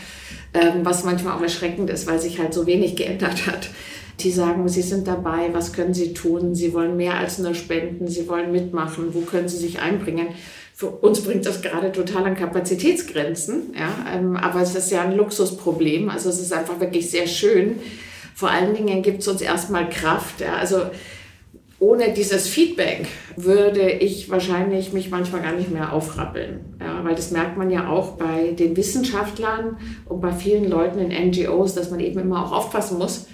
[0.83, 3.69] was manchmal auch erschreckend ist, weil sich halt so wenig geändert hat.
[4.19, 6.53] Die sagen, sie sind dabei, was können sie tun?
[6.53, 10.27] Sie wollen mehr als nur spenden, sie wollen mitmachen, wo können sie sich einbringen?
[10.75, 15.15] Für uns bringt das gerade total an Kapazitätsgrenzen, ja, ähm, aber es ist ja ein
[15.15, 17.79] Luxusproblem, also es ist einfach wirklich sehr schön.
[18.35, 20.81] Vor allen Dingen gibt es uns erstmal Kraft, ja, also
[21.83, 26.77] ohne dieses Feedback würde ich wahrscheinlich mich manchmal gar nicht mehr aufrappeln.
[26.79, 31.29] Ja, weil das merkt man ja auch bei den Wissenschaftlern und bei vielen Leuten in
[31.29, 33.27] NGOs, dass man eben immer auch aufpassen muss,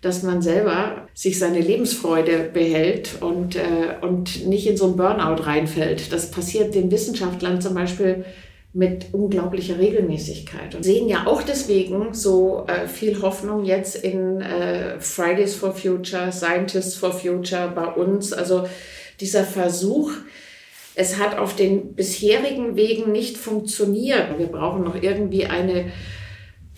[0.00, 5.44] dass man selber sich seine Lebensfreude behält und, äh, und nicht in so ein Burnout
[5.44, 6.12] reinfällt.
[6.12, 8.24] Das passiert den Wissenschaftlern zum Beispiel
[8.74, 14.98] mit unglaublicher Regelmäßigkeit und sehen ja auch deswegen so äh, viel Hoffnung jetzt in äh,
[14.98, 18.32] Fridays for Future, Scientists for Future bei uns.
[18.32, 18.66] Also
[19.20, 20.10] dieser Versuch,
[20.94, 24.38] es hat auf den bisherigen Wegen nicht funktioniert.
[24.38, 25.92] Wir brauchen noch irgendwie eine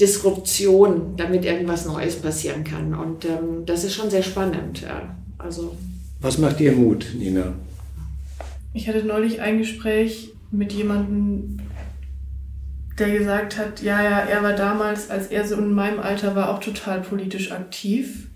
[0.00, 2.94] Disruption, damit irgendwas Neues passieren kann.
[2.94, 4.82] Und ähm, das ist schon sehr spannend.
[4.82, 5.16] Ja.
[5.38, 5.76] Also
[6.20, 7.54] Was macht dir Mut, Nina?
[8.72, 11.58] Ich hatte neulich ein Gespräch mit jemandem,
[12.98, 16.50] der gesagt hat, ja, ja, er war damals, als er so in meinem Alter war,
[16.50, 18.28] auch total politisch aktiv.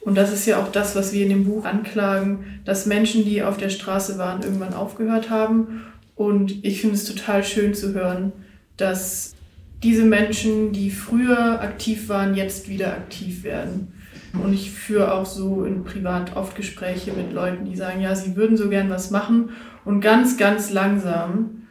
[0.00, 3.42] Und das ist ja auch das, was wir in dem Buch anklagen, dass Menschen, die
[3.42, 5.82] auf der Straße waren, irgendwann aufgehört haben.
[6.16, 8.32] Und ich finde es total schön zu hören,
[8.78, 9.34] dass
[9.82, 13.92] diese Menschen, die früher aktiv waren, jetzt wieder aktiv werden.
[14.32, 18.36] Und ich führe auch so in privat oft Gespräche mit Leuten, die sagen, ja, sie
[18.36, 19.50] würden so gern was machen.
[19.84, 21.62] Und ganz, ganz langsam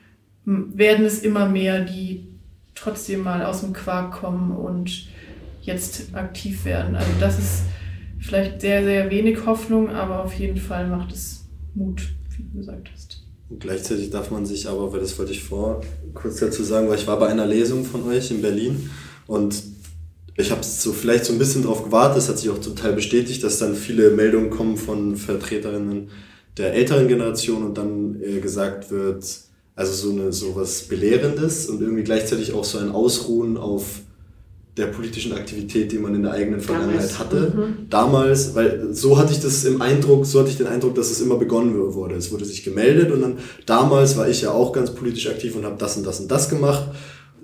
[0.49, 2.27] werden es immer mehr, die
[2.73, 5.07] trotzdem mal aus dem Quark kommen und
[5.61, 6.95] jetzt aktiv werden.
[6.95, 7.61] Also das ist
[8.19, 12.01] vielleicht sehr, sehr wenig Hoffnung, aber auf jeden Fall macht es Mut,
[12.35, 13.23] wie du gesagt hast.
[13.49, 15.81] Und gleichzeitig darf man sich aber, weil das wollte ich vor
[16.13, 18.89] kurz dazu sagen, weil ich war bei einer Lesung von euch in Berlin
[19.27, 19.61] und
[20.35, 23.43] ich habe so vielleicht so ein bisschen darauf gewartet, es hat sich auch total bestätigt,
[23.43, 26.09] dass dann viele Meldungen kommen von Vertreterinnen
[26.57, 29.25] der älteren Generation und dann äh, gesagt wird,
[29.79, 34.01] also so eine sowas Belehrendes und irgendwie gleichzeitig auch so ein Ausruhen auf
[34.75, 37.19] der politischen Aktivität, die man in der eigenen Vergangenheit Damals.
[37.19, 37.53] hatte.
[37.55, 37.89] Mhm.
[37.89, 41.21] Damals, weil so hatte ich das im Eindruck, so hatte ich den Eindruck, dass es
[41.21, 42.15] immer begonnen wurde.
[42.15, 45.63] Es wurde sich gemeldet und dann damals war ich ja auch ganz politisch aktiv und
[45.63, 46.83] habe das und das und das gemacht.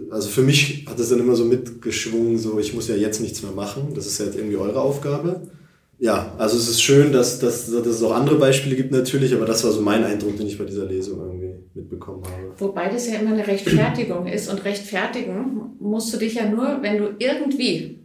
[0.09, 3.43] Also für mich hat es dann immer so mitgeschwungen, so ich muss ja jetzt nichts
[3.43, 3.93] mehr machen.
[3.95, 5.39] Das ist ja jetzt irgendwie eure Aufgabe
[5.99, 9.45] ja, also es ist schön, dass, dass, dass es auch andere Beispiele gibt natürlich, aber
[9.45, 11.34] das war so mein Eindruck, den ich bei dieser Lesung irgendwie
[11.75, 12.53] mitbekommen habe.
[12.57, 16.97] Wobei das ja immer eine Rechtfertigung ist und rechtfertigen musst du dich ja nur, wenn
[16.97, 17.99] du irgendwie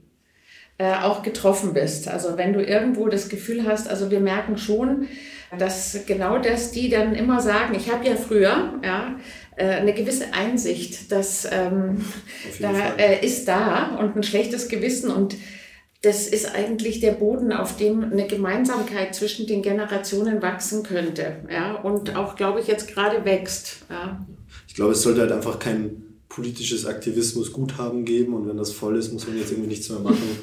[0.79, 2.09] äh, auch getroffen bist.
[2.09, 5.09] Also wenn du irgendwo das Gefühl hast, also wir merken schon,
[5.59, 9.17] dass genau das die dann immer sagen, ich habe ja früher, ja,
[9.57, 12.05] äh, eine gewisse Einsicht, dass ähm,
[12.61, 15.37] da äh, ist da und ein schlechtes Gewissen und
[16.03, 21.37] das ist eigentlich der Boden, auf dem eine Gemeinsamkeit zwischen den Generationen wachsen könnte.
[21.51, 23.79] Ja, und auch, glaube ich, jetzt gerade wächst.
[23.91, 24.25] Ja.
[24.67, 29.13] Ich glaube, es sollte halt einfach kein politisches Aktivismus-Guthaben geben und wenn das voll ist,
[29.13, 30.39] muss man jetzt irgendwie nichts mehr machen.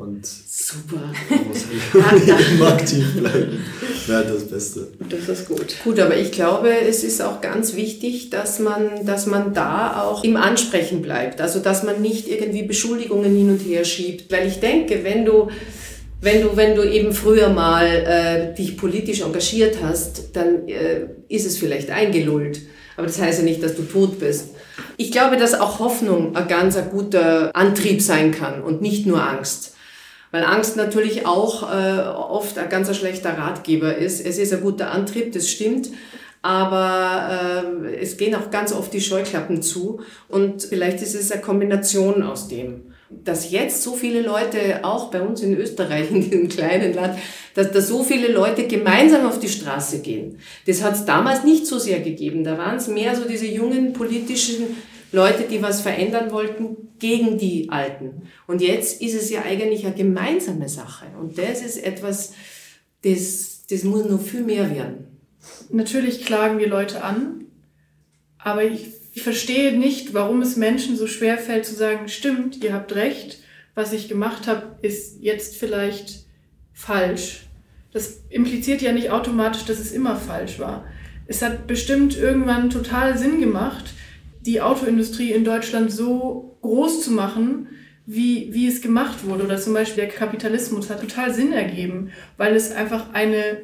[0.00, 1.12] Und Super.
[1.28, 1.66] man muss
[2.10, 3.62] halt immer aktiv bleiben.
[4.06, 4.88] Wäre das Beste.
[5.10, 5.74] Das ist gut.
[5.84, 10.24] Gut, aber ich glaube, es ist auch ganz wichtig, dass man, dass man da auch
[10.24, 11.42] im Ansprechen bleibt.
[11.42, 14.32] Also, dass man nicht irgendwie Beschuldigungen hin und her schiebt.
[14.32, 15.48] Weil ich denke, wenn du,
[16.22, 21.44] wenn du, wenn du eben früher mal äh, dich politisch engagiert hast, dann äh, ist
[21.44, 22.62] es vielleicht eingelullt.
[22.96, 24.48] Aber das heißt ja nicht, dass du tot bist.
[24.96, 29.22] Ich glaube, dass auch Hoffnung ein ganz ein guter Antrieb sein kann und nicht nur
[29.22, 29.74] Angst.
[30.30, 34.24] Weil Angst natürlich auch äh, oft ein ganz schlechter Ratgeber ist.
[34.24, 35.88] Es ist ein guter Antrieb, das stimmt.
[36.42, 40.00] Aber äh, es gehen auch ganz oft die Scheuklappen zu.
[40.28, 42.92] Und vielleicht ist es eine Kombination aus dem.
[43.10, 47.18] Dass jetzt so viele Leute, auch bei uns in Österreich, in diesem kleinen Land,
[47.54, 50.38] dass da so viele Leute gemeinsam auf die Straße gehen.
[50.66, 52.44] Das hat es damals nicht so sehr gegeben.
[52.44, 54.76] Da waren es mehr so diese jungen politischen
[55.12, 58.28] Leute, die was verändern wollten gegen die Alten.
[58.46, 61.06] Und jetzt ist es ja eigentlich eine gemeinsame Sache.
[61.18, 62.34] Und das ist etwas,
[63.02, 65.06] das, das muss noch viel mehr werden.
[65.70, 67.46] Natürlich klagen wir Leute an,
[68.38, 72.72] aber ich, ich verstehe nicht, warum es Menschen so schwer fällt zu sagen, stimmt, ihr
[72.72, 73.38] habt recht,
[73.74, 76.24] was ich gemacht habe, ist jetzt vielleicht
[76.72, 77.46] falsch.
[77.92, 80.84] Das impliziert ja nicht automatisch, dass es immer falsch war.
[81.26, 83.92] Es hat bestimmt irgendwann total Sinn gemacht,
[84.40, 87.68] die Autoindustrie in Deutschland so groß zu machen,
[88.06, 89.44] wie, wie es gemacht wurde.
[89.44, 93.58] Oder zum Beispiel der Kapitalismus hat total Sinn ergeben, weil es einfach eine,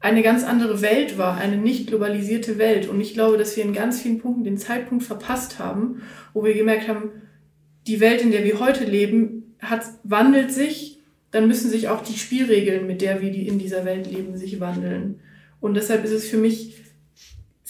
[0.00, 2.88] eine ganz andere Welt war, eine nicht globalisierte Welt.
[2.88, 6.02] Und ich glaube, dass wir in ganz vielen Punkten den Zeitpunkt verpasst haben,
[6.34, 7.10] wo wir gemerkt haben,
[7.86, 12.18] die Welt, in der wir heute leben, hat, wandelt sich, dann müssen sich auch die
[12.18, 15.20] Spielregeln, mit der wir in dieser Welt leben, sich wandeln.
[15.60, 16.81] Und deshalb ist es für mich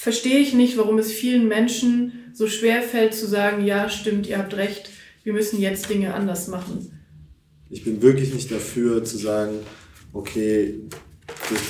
[0.03, 4.39] verstehe ich nicht, warum es vielen Menschen so schwer fällt zu sagen, ja, stimmt, ihr
[4.39, 4.91] habt recht,
[5.23, 6.91] wir müssen jetzt Dinge anders machen.
[7.71, 9.61] Ich bin wirklich nicht dafür zu sagen,
[10.13, 10.81] okay,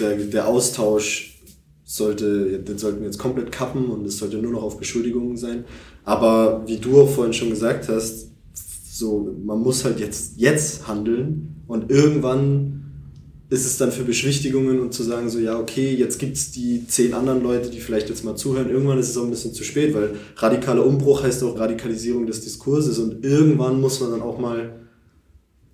[0.01, 1.43] der, der Austausch
[1.85, 5.67] sollte, den sollten wir jetzt komplett kappen und es sollte nur noch auf Beschuldigungen sein.
[6.03, 8.31] Aber wie du auch vorhin schon gesagt hast,
[8.91, 12.82] so, man muss halt jetzt, jetzt handeln und irgendwann
[13.53, 16.87] ist es dann für Beschwichtigungen und zu sagen, so ja, okay, jetzt gibt es die
[16.87, 18.71] zehn anderen Leute, die vielleicht jetzt mal zuhören.
[18.71, 22.41] Irgendwann ist es auch ein bisschen zu spät, weil radikaler Umbruch heißt auch Radikalisierung des
[22.41, 24.81] Diskurses und irgendwann muss man dann auch mal,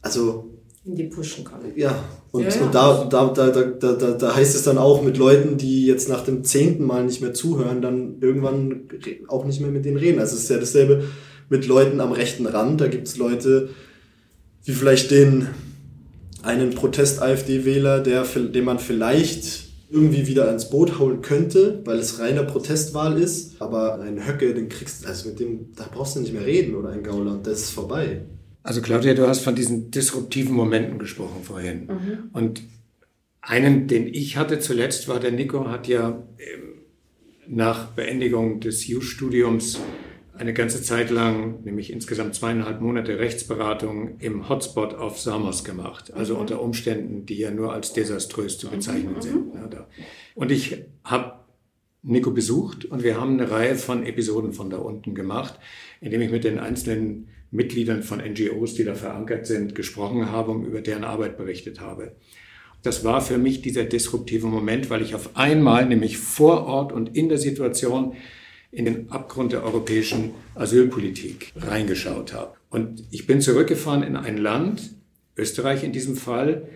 [0.03, 0.51] also
[0.85, 1.71] in die Pushen kommen.
[1.77, 2.63] Ja, und, ja, ja.
[2.63, 6.09] und da, da, da, da, da, da heißt es dann auch mit Leuten, die jetzt
[6.09, 8.89] nach dem zehnten Mal nicht mehr zuhören, dann irgendwann
[9.29, 10.19] auch nicht mehr mit denen reden.
[10.19, 11.05] Also es ist ja dasselbe
[11.49, 12.81] mit Leuten am rechten Rand.
[12.81, 13.69] Da gibt es Leute,
[14.67, 15.47] die vielleicht den
[16.43, 22.43] einen Protest-AfD-Wähler, der, den man vielleicht irgendwie wieder ins Boot holen könnte, weil es reiner
[22.43, 23.61] Protestwahl ist.
[23.61, 26.91] Aber ein Höcke, den kriegst also mit dem, da brauchst du nicht mehr reden oder
[26.91, 28.23] ein Gauler und das ist vorbei.
[28.63, 31.87] Also Claudia, du hast von diesen disruptiven Momenten gesprochen vorhin.
[31.87, 32.31] Mhm.
[32.33, 32.63] Und
[33.41, 36.83] einen, den ich hatte zuletzt, war der Nico, hat ja ähm,
[37.47, 39.81] nach Beendigung des Jus-Studiums
[40.39, 46.13] eine ganze Zeit lang, nämlich insgesamt zweieinhalb Monate Rechtsberatung im Hotspot auf Samos gemacht.
[46.15, 46.41] Also mhm.
[46.41, 49.23] unter Umständen, die ja nur als desaströs zu bezeichnen mhm.
[49.23, 49.53] sind.
[50.35, 51.33] Und ich habe
[52.03, 55.59] Nico besucht und wir haben eine Reihe von Episoden von da unten gemacht,
[56.01, 60.65] indem ich mit den einzelnen Mitgliedern von NGOs, die da verankert sind, gesprochen habe und
[60.65, 62.17] über deren Arbeit berichtet habe.
[62.83, 67.17] Das war für mich dieser disruptive Moment, weil ich auf einmal, nämlich vor Ort und
[67.17, 68.15] in der Situation,
[68.71, 72.55] in den Abgrund der europäischen Asylpolitik reingeschaut habe.
[72.71, 74.91] Und ich bin zurückgefahren in ein Land,
[75.37, 76.69] Österreich in diesem Fall,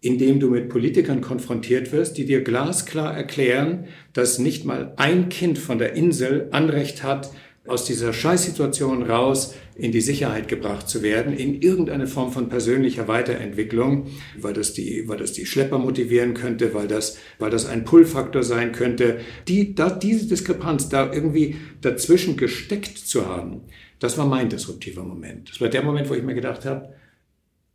[0.00, 5.28] in dem du mit Politikern konfrontiert wirst, die dir glasklar erklären, dass nicht mal ein
[5.28, 7.30] Kind von der Insel Anrecht hat,
[7.66, 13.06] aus dieser Scheißsituation raus in die Sicherheit gebracht zu werden, in irgendeine Form von persönlicher
[13.06, 17.84] Weiterentwicklung, weil das die, weil das die Schlepper motivieren könnte, weil das, weil das ein
[17.84, 19.20] Pull-Faktor sein könnte.
[19.46, 23.62] Die, da, diese Diskrepanz da irgendwie dazwischen gesteckt zu haben,
[24.00, 25.50] das war mein disruptiver Moment.
[25.50, 26.94] Das war der Moment, wo ich mir gedacht habe,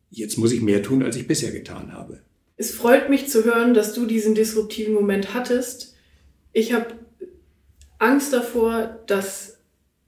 [0.09, 2.19] jetzt muss ich mehr tun, als ich bisher getan habe.
[2.57, 5.95] Es freut mich zu hören, dass du diesen disruptiven Moment hattest.
[6.51, 6.87] Ich habe
[7.99, 9.56] Angst davor, dass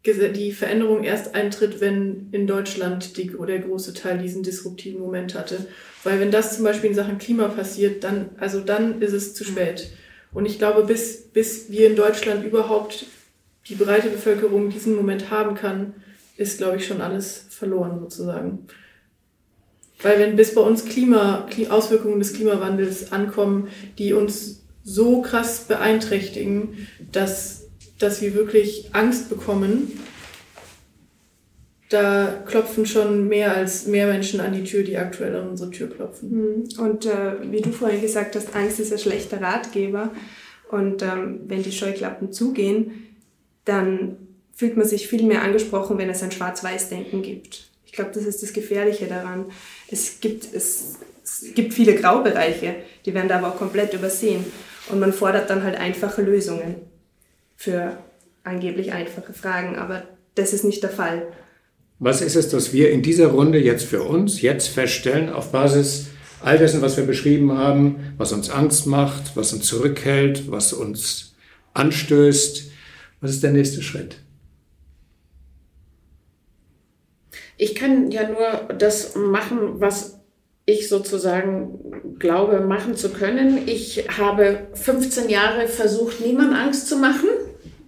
[0.06, 5.68] die Veränderung erst eintritt, wenn in Deutschland die, der große Teil diesen disruptiven Moment hatte.
[6.04, 9.44] Weil wenn das zum Beispiel in Sachen Klima passiert, dann, also dann ist es zu
[9.44, 9.90] spät.
[10.32, 13.06] Und ich glaube, bis, bis wir in Deutschland überhaupt
[13.68, 15.94] die breite Bevölkerung diesen Moment haben kann,
[16.38, 18.68] ist, glaube ich, schon alles verloren sozusagen.
[20.02, 26.88] Weil wenn bis bei uns Klima, Auswirkungen des Klimawandels ankommen, die uns so krass beeinträchtigen,
[27.12, 27.59] dass
[28.00, 30.00] dass wir wirklich Angst bekommen,
[31.90, 35.90] da klopfen schon mehr als mehr Menschen an die Tür, die aktuell an unsere Tür
[35.90, 36.30] klopfen.
[36.30, 36.86] Hm.
[36.86, 40.12] Und äh, wie du vorhin gesagt hast, Angst ist ein schlechter Ratgeber.
[40.70, 43.08] Und ähm, wenn die Scheuklappen zugehen,
[43.66, 44.18] dann
[44.56, 47.70] fühlt man sich viel mehr angesprochen, wenn es ein Schwarz-Weiß-Denken gibt.
[47.86, 49.46] Ich glaube, das ist das Gefährliche daran.
[49.90, 52.76] Es gibt, es, es gibt viele Graubereiche,
[53.06, 54.46] die werden da aber auch komplett übersehen.
[54.90, 56.89] Und man fordert dann halt einfache Lösungen
[57.60, 57.98] für
[58.46, 60.04] angeblich einfache Fragen, aber
[60.36, 61.28] das ist nicht der Fall.
[62.00, 66.08] Was ist es, dass wir in dieser Runde jetzt für uns jetzt feststellen, auf Basis
[66.42, 71.36] all dessen, was wir beschrieben haben, was uns Angst macht, was uns zurückhält, was uns
[71.74, 72.72] anstößt?
[73.20, 74.16] Was ist der nächste Schritt?
[77.58, 80.22] Ich kann ja nur das machen, was
[80.66, 83.68] ich sozusagen glaube, machen zu können.
[83.68, 87.28] Ich habe 15 Jahre versucht, niemand Angst zu machen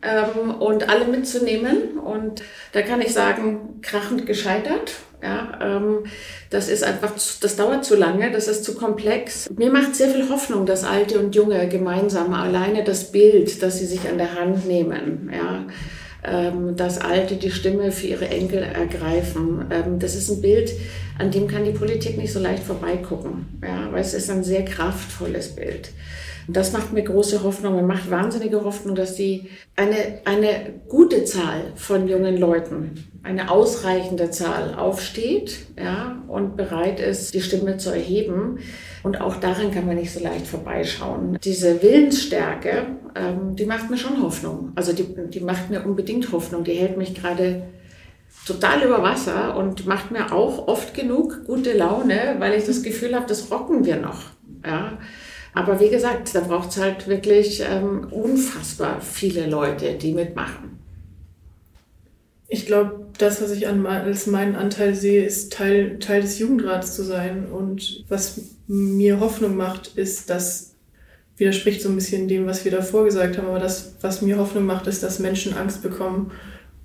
[0.02, 1.98] ähm, und alle mitzunehmen.
[1.98, 2.44] Und
[2.74, 4.94] da kann ich sagen, krachend gescheitert.
[5.24, 6.06] Ja, ähm,
[6.50, 9.50] das ist einfach, das dauert zu lange, das ist zu komplex.
[9.56, 13.86] Mir macht sehr viel Hoffnung, dass Alte und Junge gemeinsam alleine das Bild, das sie
[13.86, 15.66] sich an der Hand nehmen, ja,
[16.24, 19.66] ähm, dass Alte die Stimme für ihre Enkel ergreifen.
[19.70, 20.72] Ähm, das ist ein Bild,
[21.20, 24.66] an dem kann die Politik nicht so leicht vorbeigucken, ja, weil es ist ein sehr
[24.66, 25.92] kraftvolles Bild.
[26.48, 27.76] Das macht mir große Hoffnung.
[27.76, 34.32] Mir macht wahnsinnige Hoffnung, dass die eine, eine gute Zahl von jungen Leuten, eine ausreichende
[34.32, 38.60] Zahl aufsteht ja, und bereit ist, die Stimme zu erheben.
[39.04, 41.38] Und auch daran kann man nicht so leicht vorbeischauen.
[41.44, 44.72] Diese Willensstärke, ähm, die macht mir schon Hoffnung.
[44.76, 46.64] Also die, die macht mir unbedingt Hoffnung.
[46.64, 47.64] Die hält mich gerade
[48.46, 53.16] total über Wasser und macht mir auch oft genug gute Laune, weil ich das Gefühl
[53.16, 54.22] habe, das rocken wir noch.
[54.66, 54.98] Ja.
[55.54, 60.80] Aber wie gesagt, da braucht es halt wirklich ähm, unfassbar viele Leute, die mitmachen.
[62.48, 66.96] Ich glaube, das, was ich an, als meinen Anteil sehe, ist Teil, Teil des Jugendrats
[66.96, 67.48] zu sein.
[67.52, 70.76] Und was mir Hoffnung macht, ist, dass,
[71.38, 74.66] widerspricht so ein bisschen dem, was wir davor gesagt haben, aber das, was mir Hoffnung
[74.66, 76.32] macht, ist, dass Menschen Angst bekommen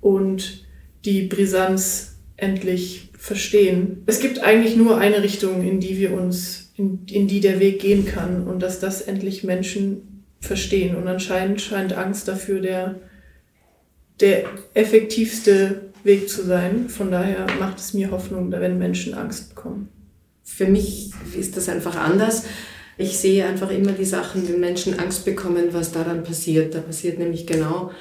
[0.01, 0.65] und
[1.05, 4.03] die Brisanz endlich verstehen.
[4.05, 7.81] Es gibt eigentlich nur eine Richtung, in die wir uns in, in die der Weg
[7.81, 10.95] gehen kann und dass das endlich Menschen verstehen.
[10.95, 12.95] Und anscheinend scheint Angst dafür der,
[14.19, 16.89] der effektivste Weg zu sein.
[16.89, 19.89] Von daher macht es mir Hoffnung, wenn Menschen Angst bekommen.
[20.43, 22.45] Für mich ist das einfach anders.
[22.97, 26.73] Ich sehe einfach immer die Sachen, wenn Menschen Angst bekommen, was da dann passiert.
[26.73, 27.91] Da passiert nämlich genau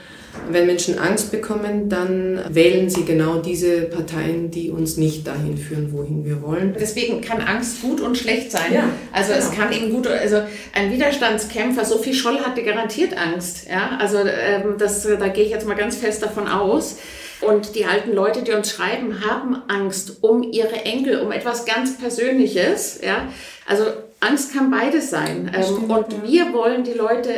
[0.50, 5.92] wenn Menschen Angst bekommen, dann wählen sie genau diese Parteien, die uns nicht dahin führen,
[5.92, 6.76] wohin wir wollen.
[6.78, 8.72] Deswegen kann Angst gut und schlecht sein.
[8.72, 9.44] Ja, also genau.
[9.44, 10.42] es kann eben gut, also
[10.74, 13.66] ein Widerstandskämpfer, Sophie Scholl hatte garantiert Angst.
[13.68, 16.98] Ja, also ähm, das, da gehe ich jetzt mal ganz fest davon aus.
[17.42, 21.98] Und die alten Leute, die uns schreiben, haben Angst um ihre Enkel, um etwas ganz
[21.98, 23.00] Persönliches.
[23.04, 23.28] Ja,
[23.66, 23.84] also
[24.26, 25.50] Angst kann beides sein.
[25.54, 27.30] Ähm, und wir wollen die Leute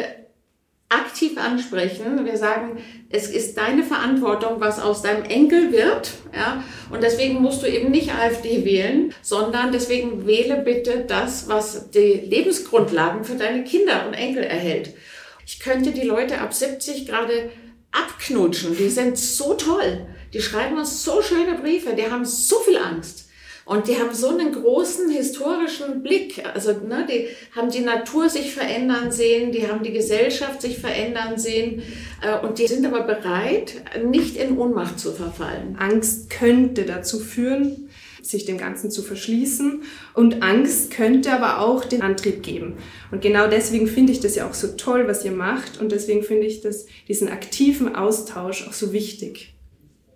[0.89, 2.24] aktiv ansprechen.
[2.24, 2.78] Wir sagen,
[3.11, 6.12] es ist deine Verantwortung, was aus deinem Enkel wird.
[6.34, 6.64] Ja?
[6.91, 12.14] Und deswegen musst du eben nicht AfD wählen, sondern deswegen wähle bitte das, was die
[12.26, 14.95] Lebensgrundlagen für deine Kinder und Enkel erhält.
[15.47, 17.51] Ich könnte die Leute ab 70 gerade
[17.93, 18.76] abknutschen.
[18.76, 20.07] Die sind so toll.
[20.32, 21.95] Die schreiben uns so schöne Briefe.
[21.95, 23.28] Die haben so viel Angst.
[23.68, 26.42] Und die haben so einen großen historischen Blick.
[26.54, 31.36] Also ne, die haben die Natur sich verändern sehen, die haben die Gesellschaft sich verändern
[31.38, 31.82] sehen.
[32.22, 35.76] Äh, und die sind aber bereit, nicht in Ohnmacht zu verfallen.
[35.78, 37.90] Angst könnte dazu führen,
[38.22, 39.82] sich dem Ganzen zu verschließen.
[40.14, 42.78] Und Angst könnte aber auch den Antrieb geben.
[43.10, 45.78] Und genau deswegen finde ich das ja auch so toll, was ihr macht.
[45.78, 49.57] Und deswegen finde ich das, diesen aktiven Austausch auch so wichtig.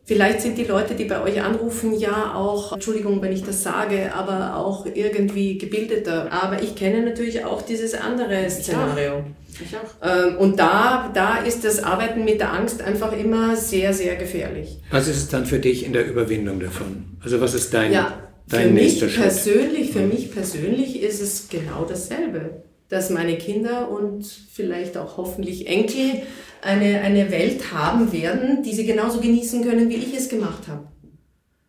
[0.05, 4.12] Vielleicht sind die Leute, die bei euch anrufen, ja auch, Entschuldigung, wenn ich das sage,
[4.12, 6.32] aber auch irgendwie gebildeter.
[6.32, 9.24] Aber ich kenne natürlich auch dieses andere Szenario.
[9.53, 10.26] Ich auch.
[10.28, 14.78] Ähm, und da, da ist das Arbeiten mit der Angst einfach immer sehr, sehr gefährlich.
[14.90, 17.16] Was ist es dann für dich in der Überwindung davon?
[17.22, 19.24] Also was ist dein, ja, dein für nächster mich Schritt?
[19.24, 22.62] Persönlich, für mich persönlich ist es genau dasselbe.
[22.88, 26.22] Dass meine Kinder und vielleicht auch hoffentlich Enkel
[26.63, 30.87] eine, eine Welt haben werden, die sie genauso genießen können, wie ich es gemacht habe.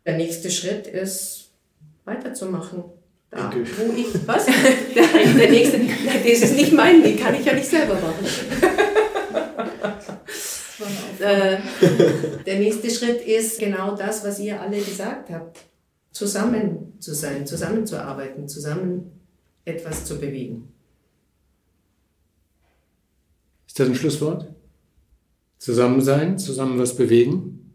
[0.06, 1.52] Der nächste Schritt ist,
[2.06, 2.84] weiterzumachen.
[3.32, 4.46] Da, wo ich, was?
[4.46, 8.26] Der, der nächste, das ist nicht mein, den kann ich ja nicht selber machen.
[11.20, 11.60] Äh,
[12.46, 15.58] der nächste Schritt ist genau das, was ihr alle gesagt habt.
[16.12, 19.12] Zusammen zu sein, zusammenzuarbeiten, zusammen
[19.64, 20.74] etwas zu bewegen.
[23.66, 24.53] Ist das ein Schlusswort?
[25.64, 27.74] Zusammen sein, zusammen was bewegen?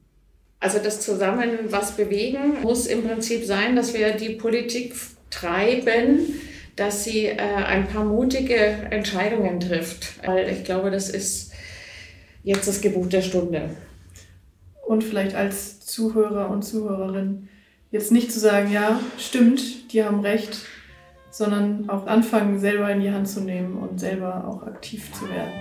[0.60, 4.94] Also das Zusammen was bewegen muss im Prinzip sein, dass wir die Politik
[5.30, 6.34] treiben,
[6.76, 10.22] dass sie äh, ein paar mutige Entscheidungen trifft.
[10.22, 11.52] Weil ich glaube, das ist
[12.44, 13.70] jetzt das Gebot der Stunde.
[14.86, 17.48] Und vielleicht als Zuhörer und Zuhörerin
[17.90, 20.58] jetzt nicht zu sagen, ja, stimmt, die haben recht,
[21.30, 25.54] sondern auch anfangen, selber in die Hand zu nehmen und selber auch aktiv zu werden.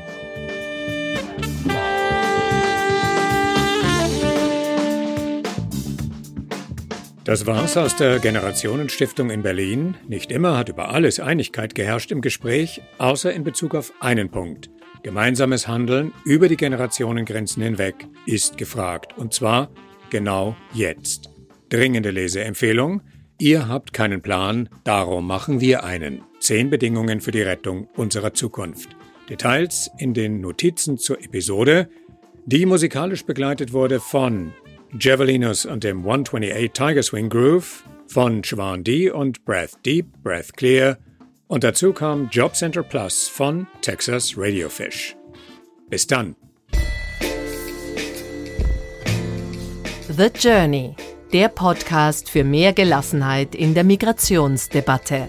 [7.27, 9.97] Das war's aus der Generationenstiftung in Berlin.
[10.07, 14.69] Nicht immer hat über alles Einigkeit geherrscht im Gespräch, außer in Bezug auf einen Punkt.
[15.03, 19.17] Gemeinsames Handeln über die Generationengrenzen hinweg ist gefragt.
[19.17, 19.69] Und zwar
[20.09, 21.29] genau jetzt.
[21.67, 23.01] Dringende Leseempfehlung.
[23.39, 26.21] Ihr habt keinen Plan, darum machen wir einen.
[26.39, 28.95] Zehn Bedingungen für die Rettung unserer Zukunft.
[29.29, 31.89] Details in den Notizen zur Episode,
[32.45, 34.53] die musikalisch begleitet wurde von
[34.99, 40.97] Javelinos und dem 128 Tiger Swing Groove, von Siobhan D und Breath Deep, Breath Clear
[41.47, 45.15] und dazu kam Job Center Plus von Texas Radiofish.
[45.89, 46.35] Bis dann.
[50.09, 50.95] The Journey,
[51.33, 55.27] der Podcast für mehr Gelassenheit in der Migrationsdebatte.